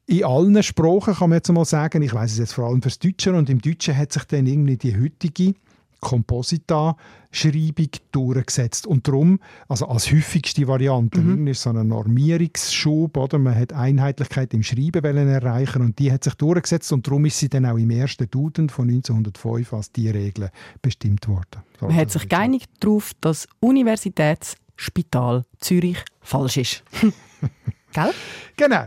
[0.07, 2.99] In allen Sprachen kann man jetzt mal sagen, ich weiß es jetzt vor allem fürs
[2.99, 5.55] Deutsche, und im Deutschen hat sich dann irgendwie die heutige
[5.99, 8.85] Komposita-Schreibung durchgesetzt.
[8.85, 13.39] Und darum, also als häufigste Variante, irgendwie ist so ein Normierungsschub, oder?
[13.39, 17.39] man hat Einheitlichkeit im Schreiben wollen erreichen und die hat sich durchgesetzt und darum ist
[17.39, 20.51] sie dann auch im ersten Duden von 1905 als die Regel
[20.83, 21.63] bestimmt worden.
[21.79, 26.83] So, Man hat sich geeinigt darauf, dass Universitätsspital Zürich falsch ist.
[27.93, 28.11] Gell?
[28.57, 28.85] Genau.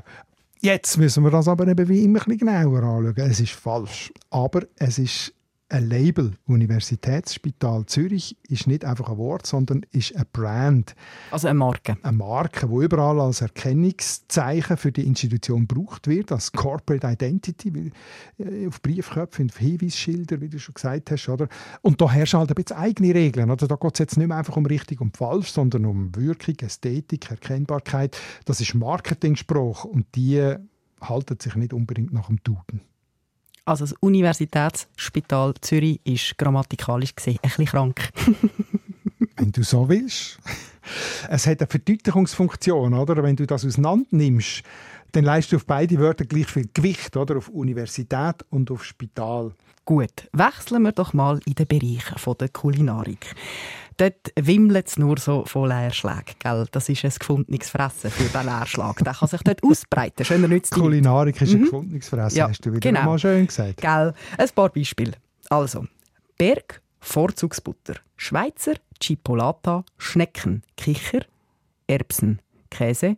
[0.60, 3.14] Jetzt müssen wir das aber eben wie immer ein bisschen genauer anschauen.
[3.16, 5.32] Es ist falsch, aber es ist
[5.70, 6.32] ein Label.
[6.46, 10.94] Universitätsspital Zürich ist nicht einfach ein Wort, sondern ist ein Brand,
[11.30, 11.98] Also eine Marke.
[12.02, 17.92] eine Marke, die überall als Erkennungszeichen für die Institution gebraucht wird, als Corporate Identity,
[18.38, 21.28] äh, auf Briefköpfen, auf Hinweisschilder, wie du schon gesagt hast.
[21.28, 21.48] Oder?
[21.82, 23.50] Und da herrschen halt ein bisschen eigene Regeln.
[23.50, 23.68] Oder?
[23.68, 27.30] Da geht es jetzt nicht mehr einfach um richtig und falsch, sondern um Wirkung, Ästhetik,
[27.30, 28.16] Erkennbarkeit.
[28.46, 30.54] Das ist Marketingspruch und die
[31.00, 32.80] halten sich nicht unbedingt nach dem Duden.
[33.68, 38.08] Also das Universitätsspital Zürich ist grammatikalisch gesehen ein bisschen krank.
[39.36, 40.38] wenn du so willst.
[41.28, 43.22] Es hat eine Verdeutlichungsfunktion, oder?
[43.22, 44.62] Wenn du das auseinander nimmst,
[45.12, 47.36] dann leistest du auf beide Wörter gleich viel Gewicht, oder?
[47.36, 49.52] Auf Universität und auf Spital.
[49.88, 53.34] Gut, wechseln wir doch mal in den Bereich von der Kulinarik.
[53.96, 56.34] Dort wimmelt es nur so von Leerschlägen.
[56.40, 56.66] Gell?
[56.72, 59.02] Das ist ein gefundenes Fressen für den Leerschlag.
[59.02, 60.26] Der kann sich dort ausbreiten.
[60.26, 62.38] Schöner nützt Kulinarik ist ein gefundenes Fressen, Mhm.
[62.38, 63.02] Ja, hast du wieder genau.
[63.06, 63.80] mal schön gesagt.
[63.80, 64.12] Gell?
[64.36, 65.12] Ein paar Beispiele.
[65.48, 65.86] Also,
[66.36, 71.24] Berg, Vorzugsbutter, Schweizer, Chipolata, Schnecken, Kicher,
[71.86, 73.16] Erbsen, Käse,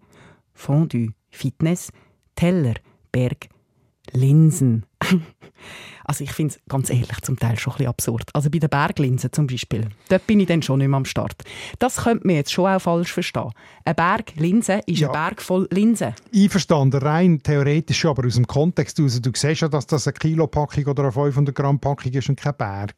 [0.55, 1.91] Fondue, Fitness,
[2.37, 2.75] Teller,
[3.11, 3.49] Berg,
[4.13, 4.87] Linsen.
[6.05, 8.31] Also ich finde es ganz ehrlich zum Teil schon ein bisschen absurd.
[8.33, 11.43] Also bei den Berglinsen zum Beispiel, dort bin ich dann schon nicht mehr am Start.
[11.79, 13.51] Das könnte man jetzt schon auch falsch verstehen.
[13.85, 15.09] Ein Berg Linsen ist Ja.
[15.09, 16.15] ein Berg voll Linsen.
[16.35, 19.21] Einverstanden, rein theoretisch, aber aus dem Kontext heraus.
[19.21, 22.55] Du siehst ja, dass das eine Kilopackung oder eine 500 Gramm Packung ist und kein
[22.57, 22.95] Berg.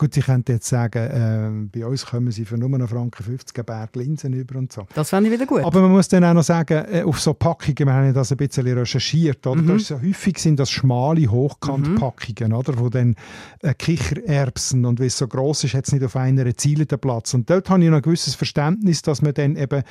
[0.00, 3.58] Gut, ich könnte jetzt sagen, äh, bei uns kommen sie für nur einen Franken 50
[3.58, 4.86] einen Berg Linsen über und so.
[4.94, 5.62] Das fände ich wieder gut.
[5.62, 8.38] Aber man muss dann auch noch sagen, äh, auf so Packungen, wir haben das ein
[8.38, 9.74] bisschen recherchiert, oder?
[9.74, 12.78] Ist so, häufig sind das schmale Hochkantpackungen, oder?
[12.78, 13.14] Wo dann
[13.60, 17.34] äh, Kichererbsen und weil es so gross ist, hat es nicht auf einer erzielten Platz.
[17.34, 19.82] Und dort habe ich noch ein gewisses Verständnis, dass man dann eben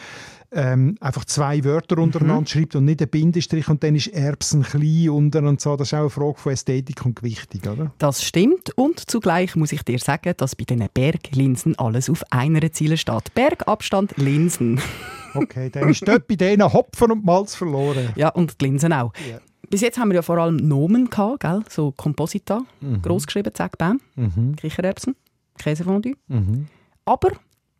[0.51, 5.09] ähm, einfach zwei Wörter untereinander schreibt und nicht einen Bindestrich und dann ist Erbsen klein
[5.09, 5.75] unten und so.
[5.75, 7.91] Das ist auch eine Frage von Ästhetik und Gewichtung, oder?
[7.99, 12.71] Das stimmt und zugleich muss ich dir sagen, dass bei diesen Berglinsen alles auf einer
[12.71, 13.33] Ziele steht.
[13.33, 14.79] Bergabstand Linsen.
[15.35, 18.09] Okay, dann ist dort bei denen Hopfen und Malz verloren.
[18.15, 19.13] Ja, und die Linsen auch.
[19.29, 19.37] Ja.
[19.69, 21.61] Bis jetzt haben wir ja vor allem Nomen gehabt, gell?
[21.69, 22.63] so Komposita,
[23.03, 24.55] groß geschrieben, zack, bam, Mhm.
[24.55, 25.15] Kichererbsen,
[25.59, 26.15] Käsefondue.
[26.29, 26.65] Mhm.
[27.05, 27.29] Aber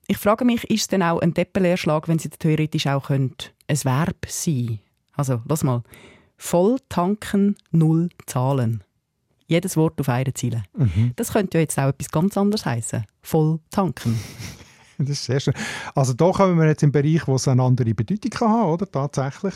[0.10, 3.78] Ich frage mich, ist es denn auch ein Deppelehrschlag, wenn sie theoretisch auch könnte, ein
[3.84, 4.80] Verb sein
[5.16, 5.84] Also, lass mal.
[6.36, 8.84] Voll tanken, null zahlen.
[9.46, 10.64] Jedes Wort auf einer Ziele.
[10.76, 11.12] Mhm.
[11.16, 13.06] Das könnte ja jetzt auch etwas ganz anderes heißen.
[13.22, 14.20] Voll tanken.
[15.02, 15.54] Das ist sehr schön.
[15.96, 18.92] Also da kommen wir jetzt im Bereich, wo es eine andere Bedeutung kann haben, oder?
[18.92, 19.54] Tatsächlich.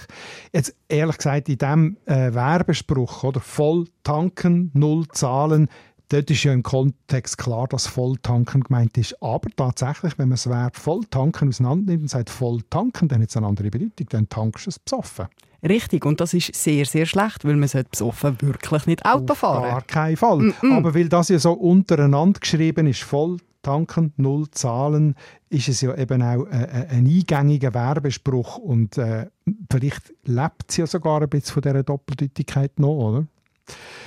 [0.54, 3.42] Jetzt ehrlich gesagt, in diesem äh, Werbespruch, oder?
[3.42, 5.68] Voll tanken, null zahlen,
[6.14, 9.22] dort ist ja im Kontext klar, dass Volltanken gemeint ist.
[9.22, 13.48] Aber tatsächlich, wenn man das Verb Volltanken auseinandernimmt und sagt Volltanken, dann hat es eine
[13.48, 14.08] andere Bedeutung.
[14.10, 15.26] Dann tankst du es besoffen.
[15.68, 19.40] Richtig, und das ist sehr, sehr schlecht, weil man sollte besoffen wirklich nicht Auto Auf
[19.40, 19.64] fahren.
[19.64, 20.40] gar keinen Fall.
[20.40, 20.78] Mm -mm.
[20.78, 25.16] Aber weil das ja so untereinander geschrieben ist, voll tanken, null zahlen,
[25.50, 29.28] ist es ja eben auch äh, äh, ein eingängiger Werbespruch und äh,
[29.72, 33.28] vielleicht lebt es ja sogar ein bisschen von dieser Doppeldeutigkeit noch, oder?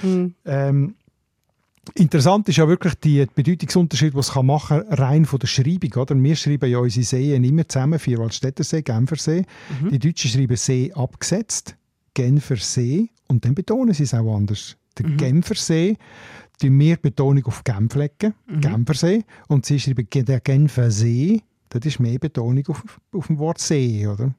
[0.02, 0.34] Mm.
[0.44, 0.94] Ähm,
[1.94, 5.92] Interessant ist ja wirklich die Bedeutungsunterschied, was kann machen rein von der Schreibung.
[5.94, 6.20] Oder?
[6.20, 9.44] Wir schreiben ja unsere Seen immer zusammen, Vierwaldstättersee, Genfersee.
[9.80, 9.90] Mhm.
[9.90, 11.76] Die Deutschen schreiben See abgesetzt,
[12.14, 14.76] Genfersee und dann betonen sie es auch anders.
[14.98, 15.16] Der Mhm.
[15.16, 15.96] Genfersee,
[16.60, 18.60] die mehr Betonung auf Genf legen, Mhm.
[18.60, 24.06] Genfersee, und sie schreiben der Genfersee, das ist mehr Betonung auf, auf dem Wort See.
[24.06, 24.34] Oder?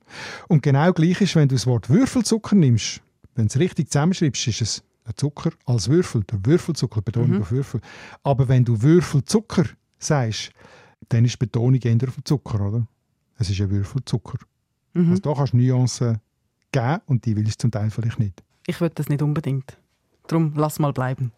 [0.47, 3.01] Und genau gleich ist, wenn du das Wort Würfelzucker nimmst,
[3.35, 4.83] wenn du es richtig zusammenschreibst, ist es
[5.15, 7.41] Zucker als Würfel, der Würfelzucker, Betonung Mhm.
[7.41, 7.81] auf Würfel.
[8.23, 9.65] Aber wenn du Würfelzucker
[9.99, 10.51] sagst,
[11.09, 12.87] dann ist Betonung eher auf Zucker, oder?
[13.37, 14.39] Es ist ein Würfelzucker.
[14.93, 15.11] Mhm.
[15.11, 16.19] Also da kannst du Nuancen
[16.71, 18.43] geben und die willst du zum Teil vielleicht nicht.
[18.65, 19.77] Ich würde das nicht unbedingt.
[20.27, 21.31] Darum lass mal bleiben.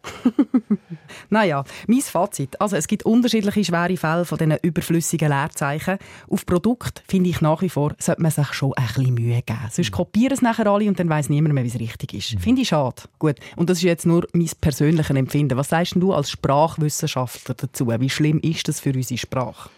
[1.30, 2.60] naja, mein Fazit.
[2.60, 5.98] Also, es gibt unterschiedliche schwere Fälle von diesen überflüssigen Leerzeichen.
[6.28, 9.68] Auf Produkt, finde ich nach wie vor, sollte man sich schon ein bisschen Mühe geben.
[9.70, 12.40] Sonst kopieren es nachher alle und dann weiss niemand mehr, wie es richtig ist.
[12.40, 13.02] Finde ich schade.
[13.18, 15.56] Gut, und das ist jetzt nur mein persönliches Empfinden.
[15.56, 17.88] Was sagst du als Sprachwissenschaftler dazu?
[17.88, 19.70] Wie schlimm ist das für unsere Sprache?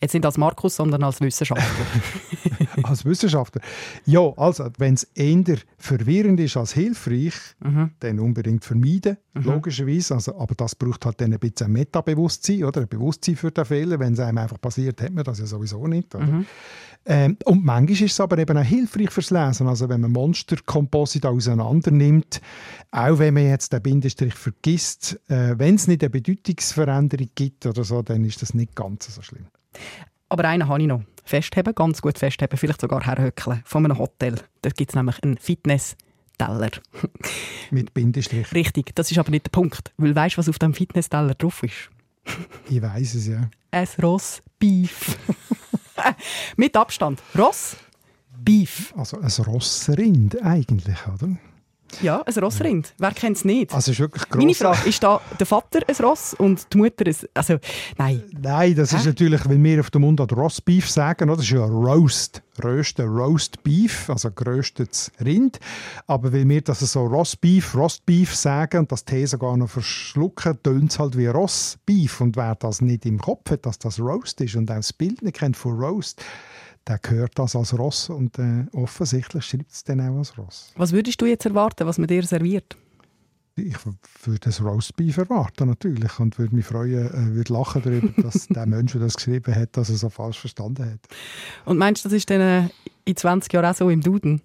[0.00, 1.64] Jetzt nicht als Markus, sondern als Wissenschaftler.
[2.82, 3.62] als Wissenschaftler.
[4.04, 7.90] Ja, also, wenn es eher verwirrend ist als hilfreich, Mhm.
[8.00, 10.14] dann unbedingt vermeiden, logischerweise.
[10.14, 12.82] Also, aber das braucht halt dann ein bisschen ein Metabewusstsein, oder?
[12.82, 13.98] Ein Bewusstsein für den Fehler.
[13.98, 16.12] Wenn es einem einfach passiert, hat man das ja sowieso nicht.
[16.14, 16.46] Mhm.
[17.08, 19.68] Ähm, und manchmal ist es aber eben auch hilfreich fürs Lesen.
[19.68, 22.40] Also wenn man Monsterkomposite auseinander nimmt,
[22.90, 27.84] auch wenn man jetzt den Bindestrich vergisst, äh, wenn es nicht eine Bedeutungsveränderung gibt oder
[27.84, 29.46] so, dann ist das nicht ganz so schlimm.
[30.28, 31.02] Aber einen habe ich noch.
[31.24, 34.36] Festheben, ganz gut festheben, vielleicht sogar herhöckeln von einem Hotel.
[34.62, 36.70] Dort gibt es nämlich einen Fitness-Teller.
[37.70, 38.52] Mit Bindestrich.
[38.52, 39.92] Richtig, das ist aber nicht der Punkt.
[39.96, 41.90] Weil weißt du, was auf dem Fitness-Teller drauf ist?
[42.68, 43.48] Ich weiß es ja.
[43.72, 45.18] Ein Ross-Beef.
[46.56, 47.20] Mit Abstand.
[47.36, 47.76] Ross,
[48.46, 48.94] Beef.
[48.96, 51.36] Also ein Rossrind eigentlich, oder?
[52.02, 52.94] Ja, ein Rossrind.
[52.98, 53.72] Wer kennt es nicht?
[53.72, 54.42] Also ist wirklich gross.
[54.42, 57.16] Meine Frage, ist da der Vater ein Ross und die Mutter ein...
[57.34, 57.58] Also,
[57.96, 58.22] nein.
[58.40, 59.08] Nein, das ist Hä?
[59.08, 63.62] natürlich, weil wir auf dem Mund Roast Beef sagen, das ist ja Roast, Rösten, Roast
[63.62, 65.58] Beef, also geröstetes Rind.
[66.06, 69.70] Aber weil wir das so Roast Beef, Roast Beef sagen und das T sogar noch
[69.70, 72.20] verschlucken, tönt es halt wie Roast Beef.
[72.20, 75.22] Und wer das nicht im Kopf hat, dass das Roast ist und auch das Bild
[75.22, 76.22] nicht kennt von Roast,
[76.86, 80.72] der hört das als Ross und äh, offensichtlich schreibt es dann auch als Ross.
[80.76, 82.76] Was würdest du jetzt erwarten, was man dir serviert?
[83.58, 88.08] Ich würde das Roast Beef erwarten natürlich und würde mich freuen, äh, würde lachen darüber,
[88.22, 91.00] dass der Mensch, der das geschrieben hat, das er so falsch verstanden hat.
[91.64, 92.68] Und meinst du, das ist dann äh,
[93.06, 94.42] in 20 Jahren auch so im Duden?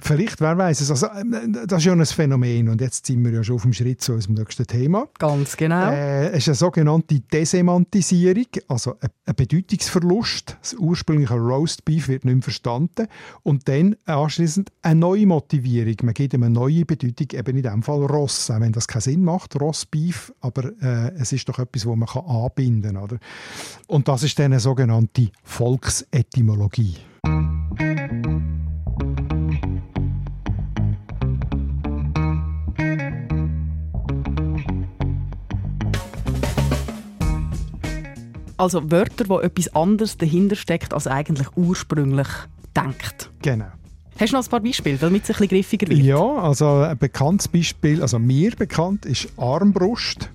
[0.00, 0.90] Vielleicht, wer weiß es.
[0.90, 1.22] Also, äh,
[1.66, 4.14] das ist ja ein Phänomen und jetzt sind wir ja schon auf dem Schritt zu
[4.14, 5.06] unserem nächsten Thema.
[5.18, 5.90] Ganz genau.
[5.90, 10.56] Äh, es ist eine sogenannte Desemantisierung, also ein Bedeutungsverlust.
[10.60, 13.06] Das ursprüngliche Roast Beef wird nicht mehr verstanden.
[13.44, 15.94] Und dann anschließend eine neue Motivierung.
[16.02, 18.50] Man gibt ihm eine neue Bedeutung, eben in diesem Fall Ross.
[18.50, 21.94] Auch wenn das keinen Sinn macht, Ross Beef, aber äh, es ist doch etwas, wo
[21.94, 23.20] man kann anbinden kann.
[23.86, 26.96] Und das ist dann eine sogenannte Volksetymologie.
[38.62, 42.28] Also Wörter, wo etwas anderes dahinter steckt, als eigentlich ursprünglich
[42.76, 43.28] denkt.
[43.42, 43.64] Genau.
[44.20, 45.98] Hast du noch ein paar Beispiele, damit es ein bisschen griffiger wird?
[45.98, 50.30] Ja, also ein bekanntes Beispiel, also mir bekannt, ist Armbrust.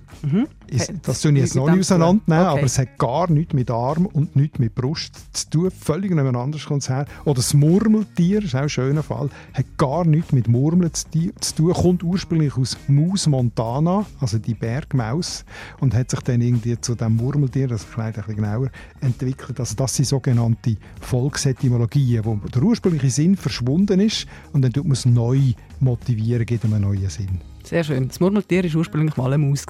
[0.70, 2.58] Ist, das tue ich jetzt noch nicht auseinandernehmen, Okay.
[2.58, 5.72] aber es hat gar nichts mit Arm und nichts mit Brust zu tun.
[5.72, 7.06] Völlig nebeneinander kommt es her.
[7.26, 11.74] Oder das Murmeltier, ist auch ein schöner Fall, hat gar nichts mit Murmeln zu tun.
[11.74, 15.46] Kommt ursprünglich aus Mus montana, also die Bergmaus,
[15.80, 18.70] und hat sich dann irgendwie zu dem Murmeltier, das erklärt ein bisschen genauer,
[19.02, 19.60] entwickelt.
[19.60, 24.94] Also das sind sogenannte Volksetymologien, wo der ursprüngliche Sinn verschwunden ist und dann tut man
[24.94, 27.40] es neu motivieren, gibt ihm einen neuen Sinn.
[27.64, 28.08] Sehr schön.
[28.08, 29.66] Das Murmeltier war ursprünglich mal eine Maus.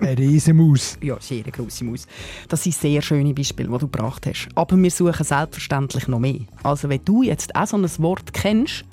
[0.00, 0.98] Eine Riesenmaus.
[1.02, 2.06] Ja, sehr eine grosse Maus.
[2.48, 4.48] Das sind sehr schöne Beispiele, die du gebracht hast.
[4.54, 6.40] Aber wir suchen selbstverständlich noch mehr.
[6.62, 8.84] Also wenn du jetzt auch so ein Wort kennst,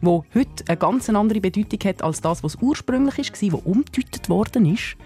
[0.00, 4.74] wo heute eine ganz andere Bedeutung hat als das, was ursprünglich war, wo umgedeutet worden
[4.74, 4.96] ist,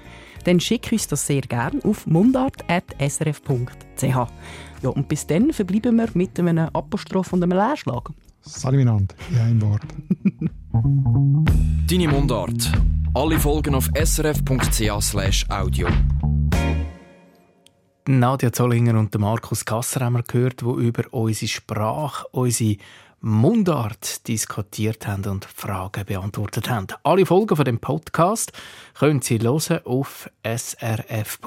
[0.45, 4.03] dann schick uns das sehr gerne auf mundart.srf.ch.
[4.03, 8.11] Ja, und bis dann verbleiben wir mit einem Apostroph und einem Leerschlag.
[8.53, 9.83] Salut in einem Wort.
[11.89, 12.73] Deine Mundart.
[13.15, 15.87] Alle Folgen auf srf.ch/audio.
[18.09, 22.77] Nadja Zollinger und Markus Kasser haben wir gehört, die über unsere Sprache, unsere
[23.21, 26.89] Mundart diskutiert haben und Fragen beantwortet haben.
[27.05, 28.53] Alle Folgen von dem Podcast
[28.99, 31.47] können Sie hören auf srf.ch-audio.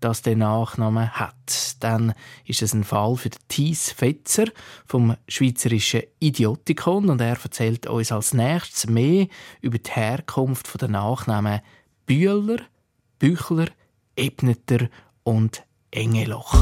[0.00, 2.12] das der Nachname hat, dann
[2.44, 4.46] ist es ein Fall für Thies Fetzer
[4.84, 9.28] vom Schweizerischen Idiotikon und er erzählt uns als nächstes mehr
[9.60, 11.60] über die Herkunft der Nachnamen
[12.04, 12.58] Bühler,
[13.20, 13.68] Büchler,
[14.16, 14.88] Ebneter
[15.22, 15.62] und
[15.92, 16.52] Engeloch.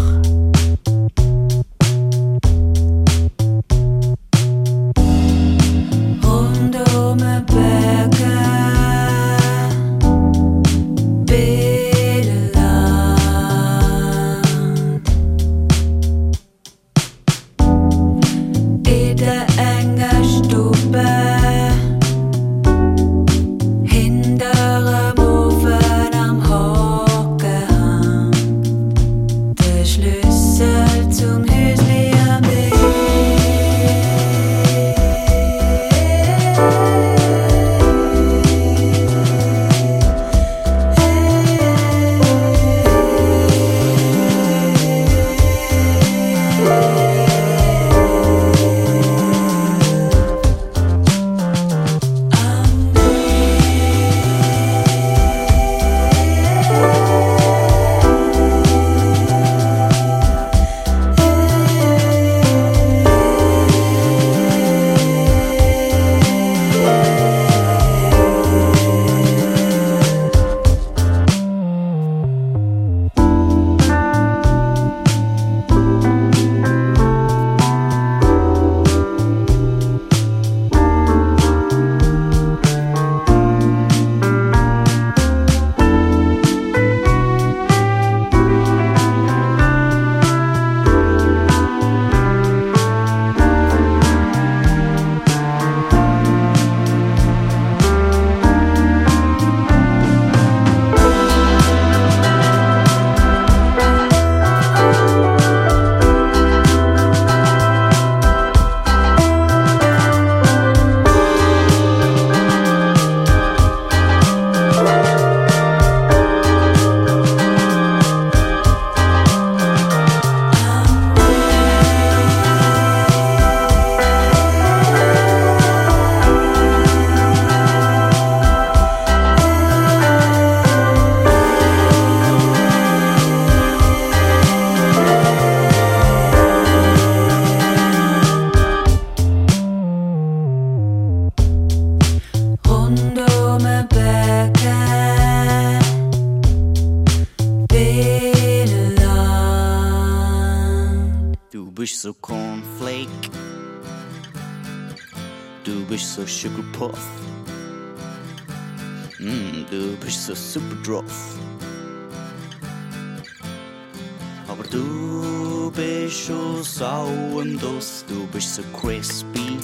[168.61, 169.59] So crispy.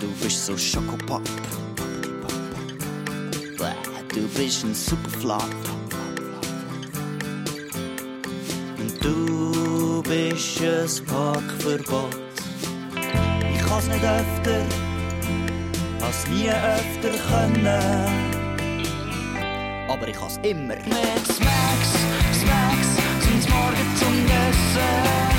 [0.00, 1.22] Du bist so Schokopop.
[4.14, 5.44] Du bist ein Superflop.
[8.78, 12.16] Und du bist ein Parkverbot.
[13.54, 14.64] Ich kann's nicht öfter,
[16.00, 17.66] has nie öfter können.
[19.88, 20.76] Aber ich has immer.
[20.76, 21.92] Mit Smacks,
[22.40, 25.35] Smacks, sind morgen zum Dessert.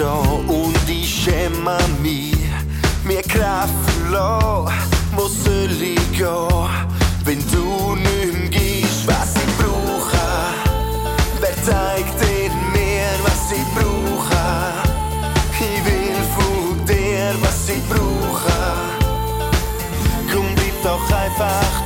[0.00, 0.14] da
[0.48, 2.34] und ich schäme mich.
[3.04, 4.72] Mir Kraft verloren,
[5.14, 6.86] wo soll ich gehen,
[7.24, 10.26] wenn du nicht gibst, was ich brauche?
[11.40, 14.44] Wer zeigt dir mir, was ich brauche?
[15.60, 18.58] Ich will von dir, was ich brauche.
[20.32, 21.79] Komm, bleib doch einfach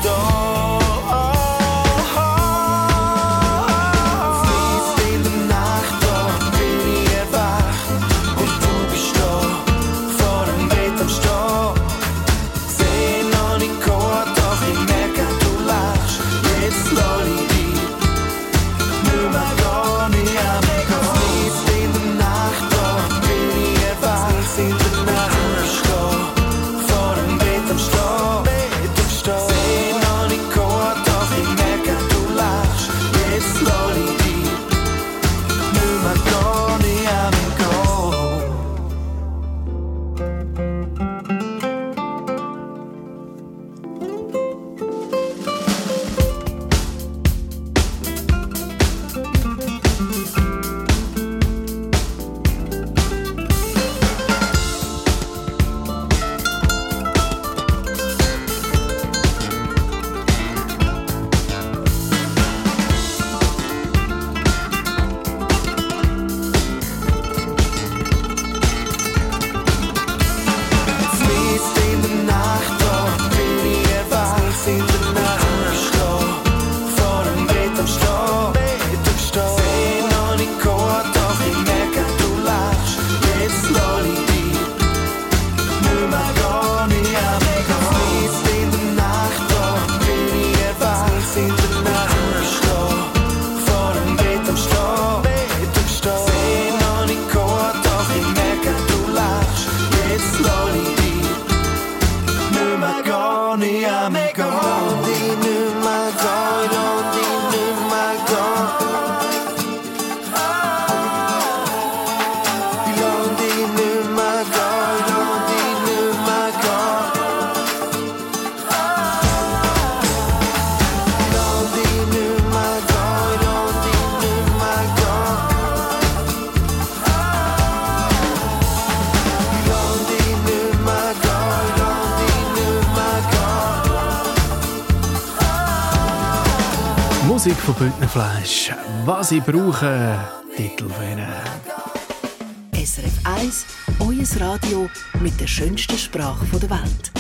[138.45, 138.71] Bündnerfleisch.
[139.05, 140.19] Was ich brauche,
[140.57, 142.85] Titel für ihn.
[142.85, 143.67] SRF 1,
[144.01, 144.89] euer Radio
[145.21, 147.13] mit der schönsten Sprache der Welt.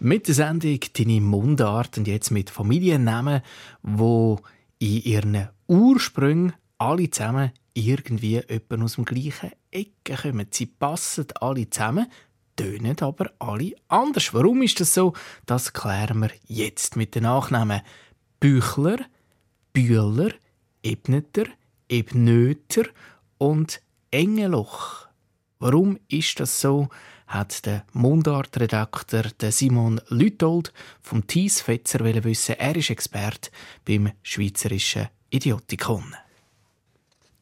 [0.00, 3.42] Mit der Sendung «Deine Mundart» und jetzt mit Familiennamen,
[3.82, 4.40] wo
[4.78, 10.48] in ihren Ursprüngen alle zusammen irgendwie etwa aus dem gleichen Ecke kommen.
[10.50, 12.06] Sie passen alle zusammen,
[12.56, 14.34] tönen aber alle anders.
[14.34, 15.12] Warum ist das so?
[15.46, 17.82] Das klären wir jetzt mit den Nachnamen
[18.40, 18.98] Büchler,
[19.72, 20.32] Bühler,
[20.82, 21.44] Ebneter,
[21.88, 22.84] Ebnöter
[23.38, 25.06] und Engeloch.
[25.58, 26.88] Warum ist das so?
[27.30, 32.56] hat der Mundartredakteur Simon Lütold vom Thies Fetzer wissen.
[32.58, 33.50] Er ist Experte
[33.84, 36.16] beim Schweizerischen Idiotikon.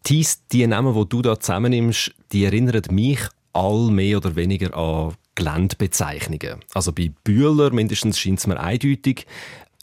[0.03, 3.20] Thies, die Namen, die du da zusammennimmst, die erinnern mich
[3.55, 6.61] all mehr oder weniger an Geländebezeichnungen.
[6.74, 9.26] Also bei Bühler mindestens scheint es mir eindeutig.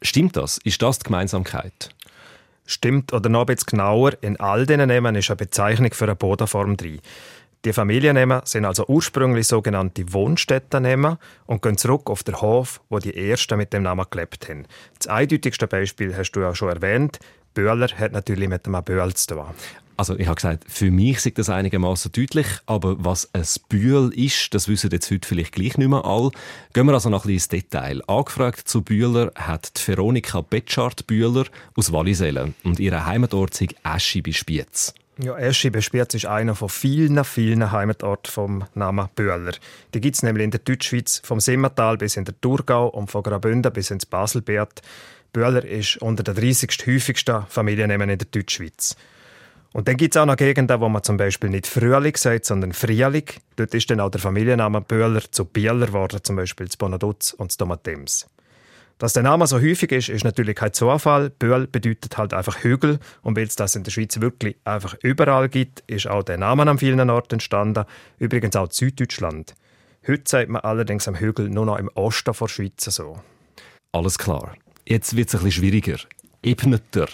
[0.01, 0.60] Stimmt das?
[0.60, 1.95] Ist das die Gemeinsamkeit?
[2.66, 6.16] Stimmt, oder noch ein bisschen genauer, in all diesen Namen ist eine Bezeichnung für eine
[6.16, 6.99] Bodenform drin.
[7.66, 13.16] Die Familiennamen sind also ursprünglich sogenannte Wohnstättennamen und gehen zurück auf den Hof, wo die
[13.16, 14.68] Ersten mit dem Namen gelebt haben.
[14.99, 17.20] Das eindeutigste Beispiel hast du ja schon erwähnt.
[17.56, 19.45] Böhler hat natürlich mit dem Böhl zu tun.
[19.97, 24.53] Also ich habe gesagt, für mich ist das einigermaßen deutlich, aber was ein Bühl ist,
[24.53, 26.32] das wissen jetzt heute vielleicht gleich nicht mehr alle.
[26.74, 28.01] Gehen wir also noch ein bisschen ins Detail.
[28.08, 31.45] Angefragt zu Bühler hat die Veronika Betschart Bühler
[31.78, 34.93] aus Wallisellen und ihre Heimatort ist Eschi bei Spiez.
[35.18, 39.53] Ja, Eschi bei Spiez ist einer von vielen, vielen Heimatorten vom Namen Bühler.
[39.93, 43.24] Die gibt es nämlich in der Deutschschweiz vom Simmental bis in der Thurgau und von
[43.24, 44.82] Graubünden bis ins Baselbiet.
[45.36, 46.88] Bühler ist unter den 30.
[46.88, 48.96] häufigsten Familiennamen in der Deutschschweiz.
[49.74, 52.72] Und dann gibt es auch noch Gegenden, wo man zum Beispiel nicht Frühling sagt, sondern
[52.72, 53.26] Frühling.
[53.58, 57.52] Dort ist dann auch der Familienname Böhler zu Bieler geworden, zum Beispiel zu Bonaduz und
[57.52, 58.28] zu Tomatems.
[58.98, 61.32] Dass der Name so häufig ist, ist natürlich kein Zufall.
[61.32, 63.00] Böhl bedeutet halt einfach Hügel.
[63.22, 66.66] Und weil es das in der Schweiz wirklich einfach überall gibt, ist auch der Name
[66.66, 67.84] an vielen Orten entstanden.
[68.20, 69.54] Übrigens auch in Süddeutschland.
[70.08, 73.20] Heute sagt man allerdings am Hügel nur noch im Osten der Schweiz so.
[73.92, 74.56] Alles klar.
[74.88, 75.98] Jetzt wird es ein bisschen schwieriger.
[76.44, 77.08] Ebneter.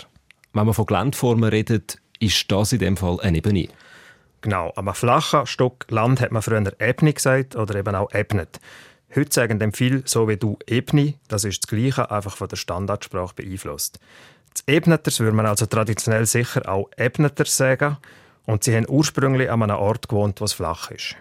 [0.52, 3.70] Wenn man von Geländeformen redet, ist das in dem Fall eine Ebene.
[4.42, 8.60] Genau, am flachen Stück Land hat man früher Ebene gesagt oder eben auch Ebnet.
[9.16, 12.58] Heute sagen dem viel so wie du Ebni, das ist das Gleiche, einfach von der
[12.58, 14.00] Standardsprache beeinflusst.
[14.54, 17.98] Das Ebneters würde man also traditionell sicher auch Ebneters sagen
[18.46, 21.16] und sie haben ursprünglich an einem Ort gewohnt, was flach ist.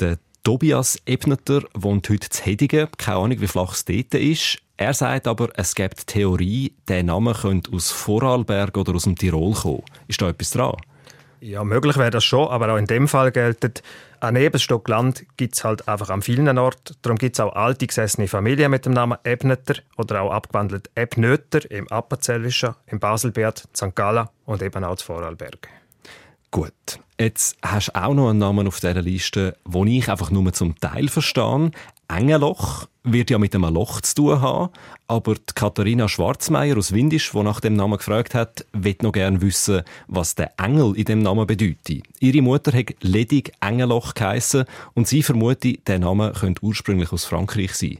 [0.00, 0.18] Der
[0.48, 2.88] Tobias Ebneter wohnt heute in Hedigen.
[2.96, 4.56] Keine Ahnung, wie flach es dort ist.
[4.78, 9.52] Er sagt aber, es gibt Theorie, der Name könnte aus Vorarlberg oder aus dem Tirol
[9.52, 9.82] kommen.
[10.06, 10.74] Ist da etwas dran?
[11.42, 13.82] Ja, möglich wäre das schon, aber auch in dem Fall gilt,
[14.20, 16.96] ein Nebenstock Land gibt es halt einfach an vielen Orten.
[17.02, 21.70] Darum gibt es auch alte gesessene Familien mit dem Namen Ebneter oder auch abgewandelt Ebnöter
[21.70, 23.94] im Appenzellischen, im Baselbiet, St.
[23.94, 25.68] Gallen und eben auch zu Vorarlberg.
[26.50, 26.72] Gut,
[27.20, 30.78] jetzt hast du auch noch einen Namen auf dieser Liste, den ich einfach nur zum
[30.80, 31.70] Teil verstehe.
[32.08, 34.72] Engeloch wird ja mit einem Loch zu tun haben,
[35.08, 39.42] aber die Katharina Schwarzmeier aus Windisch, die nach dem Namen gefragt hat, wird noch gerne
[39.42, 42.04] wissen, was der Engel in dem Namen bedeutet.
[42.18, 47.74] Ihre Mutter hat ledig Engeloch geheissen und sie vermutet, der Name könnte ursprünglich aus Frankreich
[47.74, 47.98] sein.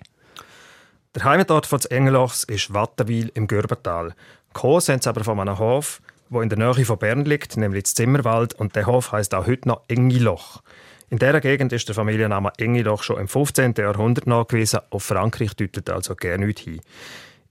[1.14, 4.14] Der Heimatort des Engelochs ist Wattenwil im Gürbental.
[4.54, 6.00] Gekommen sind sie aber von einem Hof,
[6.30, 9.68] wo in der Nähe von Bern liegt, nämlich Zimmerwald, und der Hof heißt auch heute
[9.68, 10.62] noch Engiloch.
[11.10, 13.74] In dieser Gegend ist der Familienname Engiloch schon im 15.
[13.78, 14.80] Jahrhundert nachgewiesen.
[14.90, 16.80] Auf Frankreich deutet also gerne nicht hin.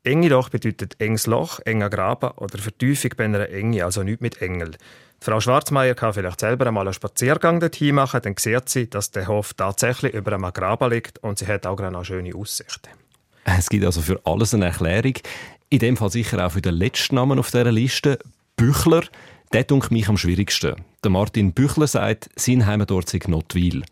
[0.04, 4.76] Engiloch bedeutet enges Loch, enger Graben oder Vertiefung bei einer Enge, also nicht mit Engel.
[5.20, 9.28] Frau Schwarzmeier kann vielleicht selber einmal einen Spaziergang dorthin machen, dann sieht sie, dass der
[9.28, 12.88] Hof tatsächlich über einem Graben liegt und sie hat auch eine schöne Aussicht.
[13.44, 15.16] Es gibt also für alles eine Erklärung.
[15.70, 18.20] In dem Fall sicher auch für den letzten Namen auf dieser Liste,
[18.58, 19.04] Büchler.
[19.54, 20.84] Der dunkelt mich am schwierigsten.
[21.04, 23.84] Der Martin Büchler sagt, sein Heimatort sei Notwil.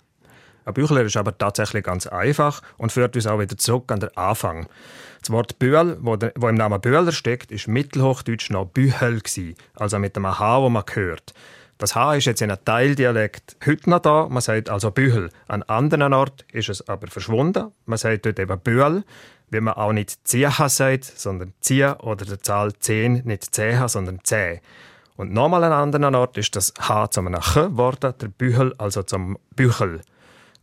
[0.66, 4.18] Ein Büchler ist aber tatsächlich ganz einfach und führt uns auch wieder zurück an den
[4.18, 4.66] Anfang.
[5.22, 9.22] Das Wort Bühl, wo, wo im Namen Bühler steckt, ist mittelhochdeutsch noch Bühel
[9.76, 11.36] also mit dem H, wo man hört.
[11.78, 15.30] Das H ist jetzt in einem Teildialekt heute noch da, man sagt also Bühel.
[15.48, 19.04] An anderen Ort ist es aber verschwunden, man sagt dort eben Bühl,
[19.50, 24.20] wie man auch nicht Zieha sagt, sondern Zieh oder der Zahl 10 nicht Zeha, sondern
[24.24, 24.62] Zäh.
[25.18, 29.04] Und nochmal an anderen Ort ist das H zu einem Ch geworden, der Büchel also
[29.04, 30.02] zum Büchel.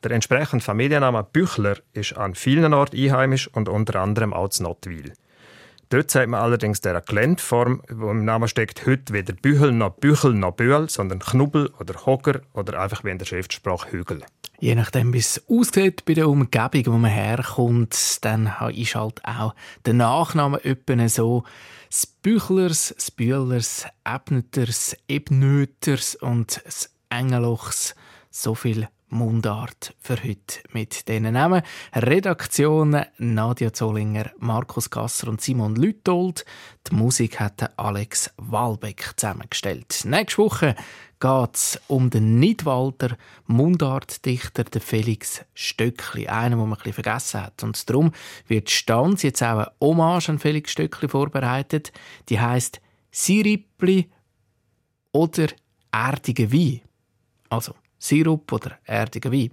[0.03, 5.13] Der entsprechende Familienname Büchler ist an vielen Orten einheimisch und unter anderem auch zu Notwil.
[5.93, 10.33] Dort sagt man allerdings der Geländeform, wo im Namen steckt, heute weder Büchel noch Büchel
[10.33, 14.25] noch Bühl, sondern Knubbel oder Hocker oder einfach wie in der Schriftsprache Hügel.
[14.59, 19.55] Je nachdem, wie es aussieht bei der Umgebung, wo man herkommt, dann ist halt auch
[19.85, 21.45] der Nachname etwa so.
[21.91, 27.95] Das Büchlers, das Bühlers, Ebneters, Ebnöters und das Engelochs.
[28.31, 31.63] So viel Mundart für heute mit diesen Namen.
[31.95, 36.47] Redaktion Nadia Zollinger, Markus Gasser und Simon Lütold.
[36.89, 40.05] Die Musik hat Alex Walbeck zusammengestellt.
[40.05, 40.75] Nächste Woche
[41.21, 47.63] geht es um den Nidwalder Mundartdichter Felix Stöckli, einen, den man ein vergessen hat.
[47.63, 48.13] Und darum
[48.49, 51.93] wird Stanz jetzt auch eine Hommage an Felix Stöckli vorbereitet.
[52.31, 54.11] Die heißt Siripli
[55.13, 55.49] oder
[55.93, 56.81] erdige Wein.
[57.51, 59.53] Also Sirup oder erdiger Wein.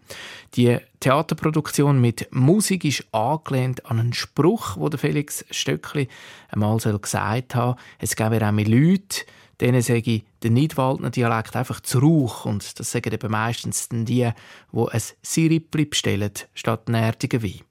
[0.56, 6.08] Die Theaterproduktion mit Musik ist angelehnt an einen Spruch, wo der Felix Stöckli
[6.50, 7.78] einmal gesagt hat.
[8.00, 9.24] Es gäbe auch mehr Leute,
[9.62, 12.46] denen sage ich der Nidwaldner Dialekt einfach zu Rauch.
[12.46, 14.32] Und das sagen eben meistens die, die
[14.74, 17.69] ein Siripli bestellen, statt einen erdigen Wein.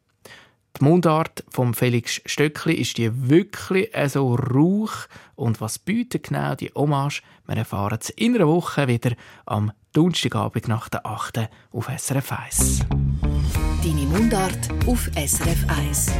[0.78, 4.92] Die Mundart von Felix Stöckli ist die wirklich so rauch.
[5.34, 7.22] Und was bietet genau die Hommage?
[7.46, 9.12] Wir erfahren es in einer Woche wieder
[9.44, 11.48] am Donnerstagabend nach der 8.
[11.72, 12.80] auf SRF 1.
[13.82, 16.12] Deine Mundart auf SRF 1.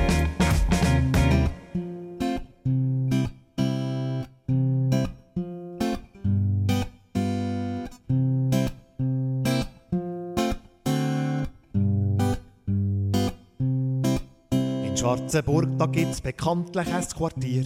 [15.28, 17.64] In Schwarzenburg, da gibt's bekanntlich ein Quartier,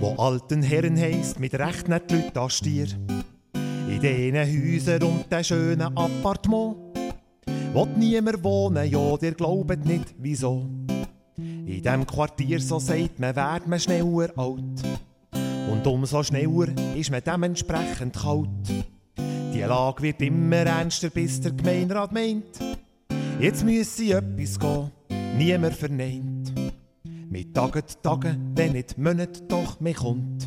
[0.00, 2.86] wo alten Herren heisst, mit Recht nicht Leute an Stier.
[3.88, 6.76] In diesen Häusern und den schönen Appartement
[7.74, 10.68] will niemand wohnen, ja, dir glaubet nicht, wieso.
[11.36, 14.82] In dem Quartier, so sagt man, wird man schneller alt.
[15.68, 18.84] Und umso schneller ist man dementsprechend kalt.
[19.52, 22.60] Die Lage wird immer ernster, bis der Gemeinderat meint,
[23.40, 24.92] jetzt müsse etwas gehen,
[25.36, 26.31] niemand verneint.
[27.32, 30.46] Mit Tagen, Tagen, wenn nicht Monate, doch mehr kommt.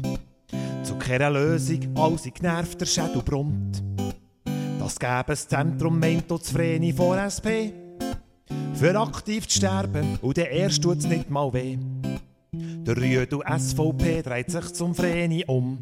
[0.83, 3.81] Zu keiner Lösung, alles in genervter Schädel brummt.
[4.77, 7.73] Das gäbe ein Zentrum, meint auch das Vreni vor SP.
[8.75, 11.79] Für aktiv zu sterben, und der erst tut's nicht mal weh.
[12.53, 15.79] Der Rüdu SVP dreht sich zum Vreni um.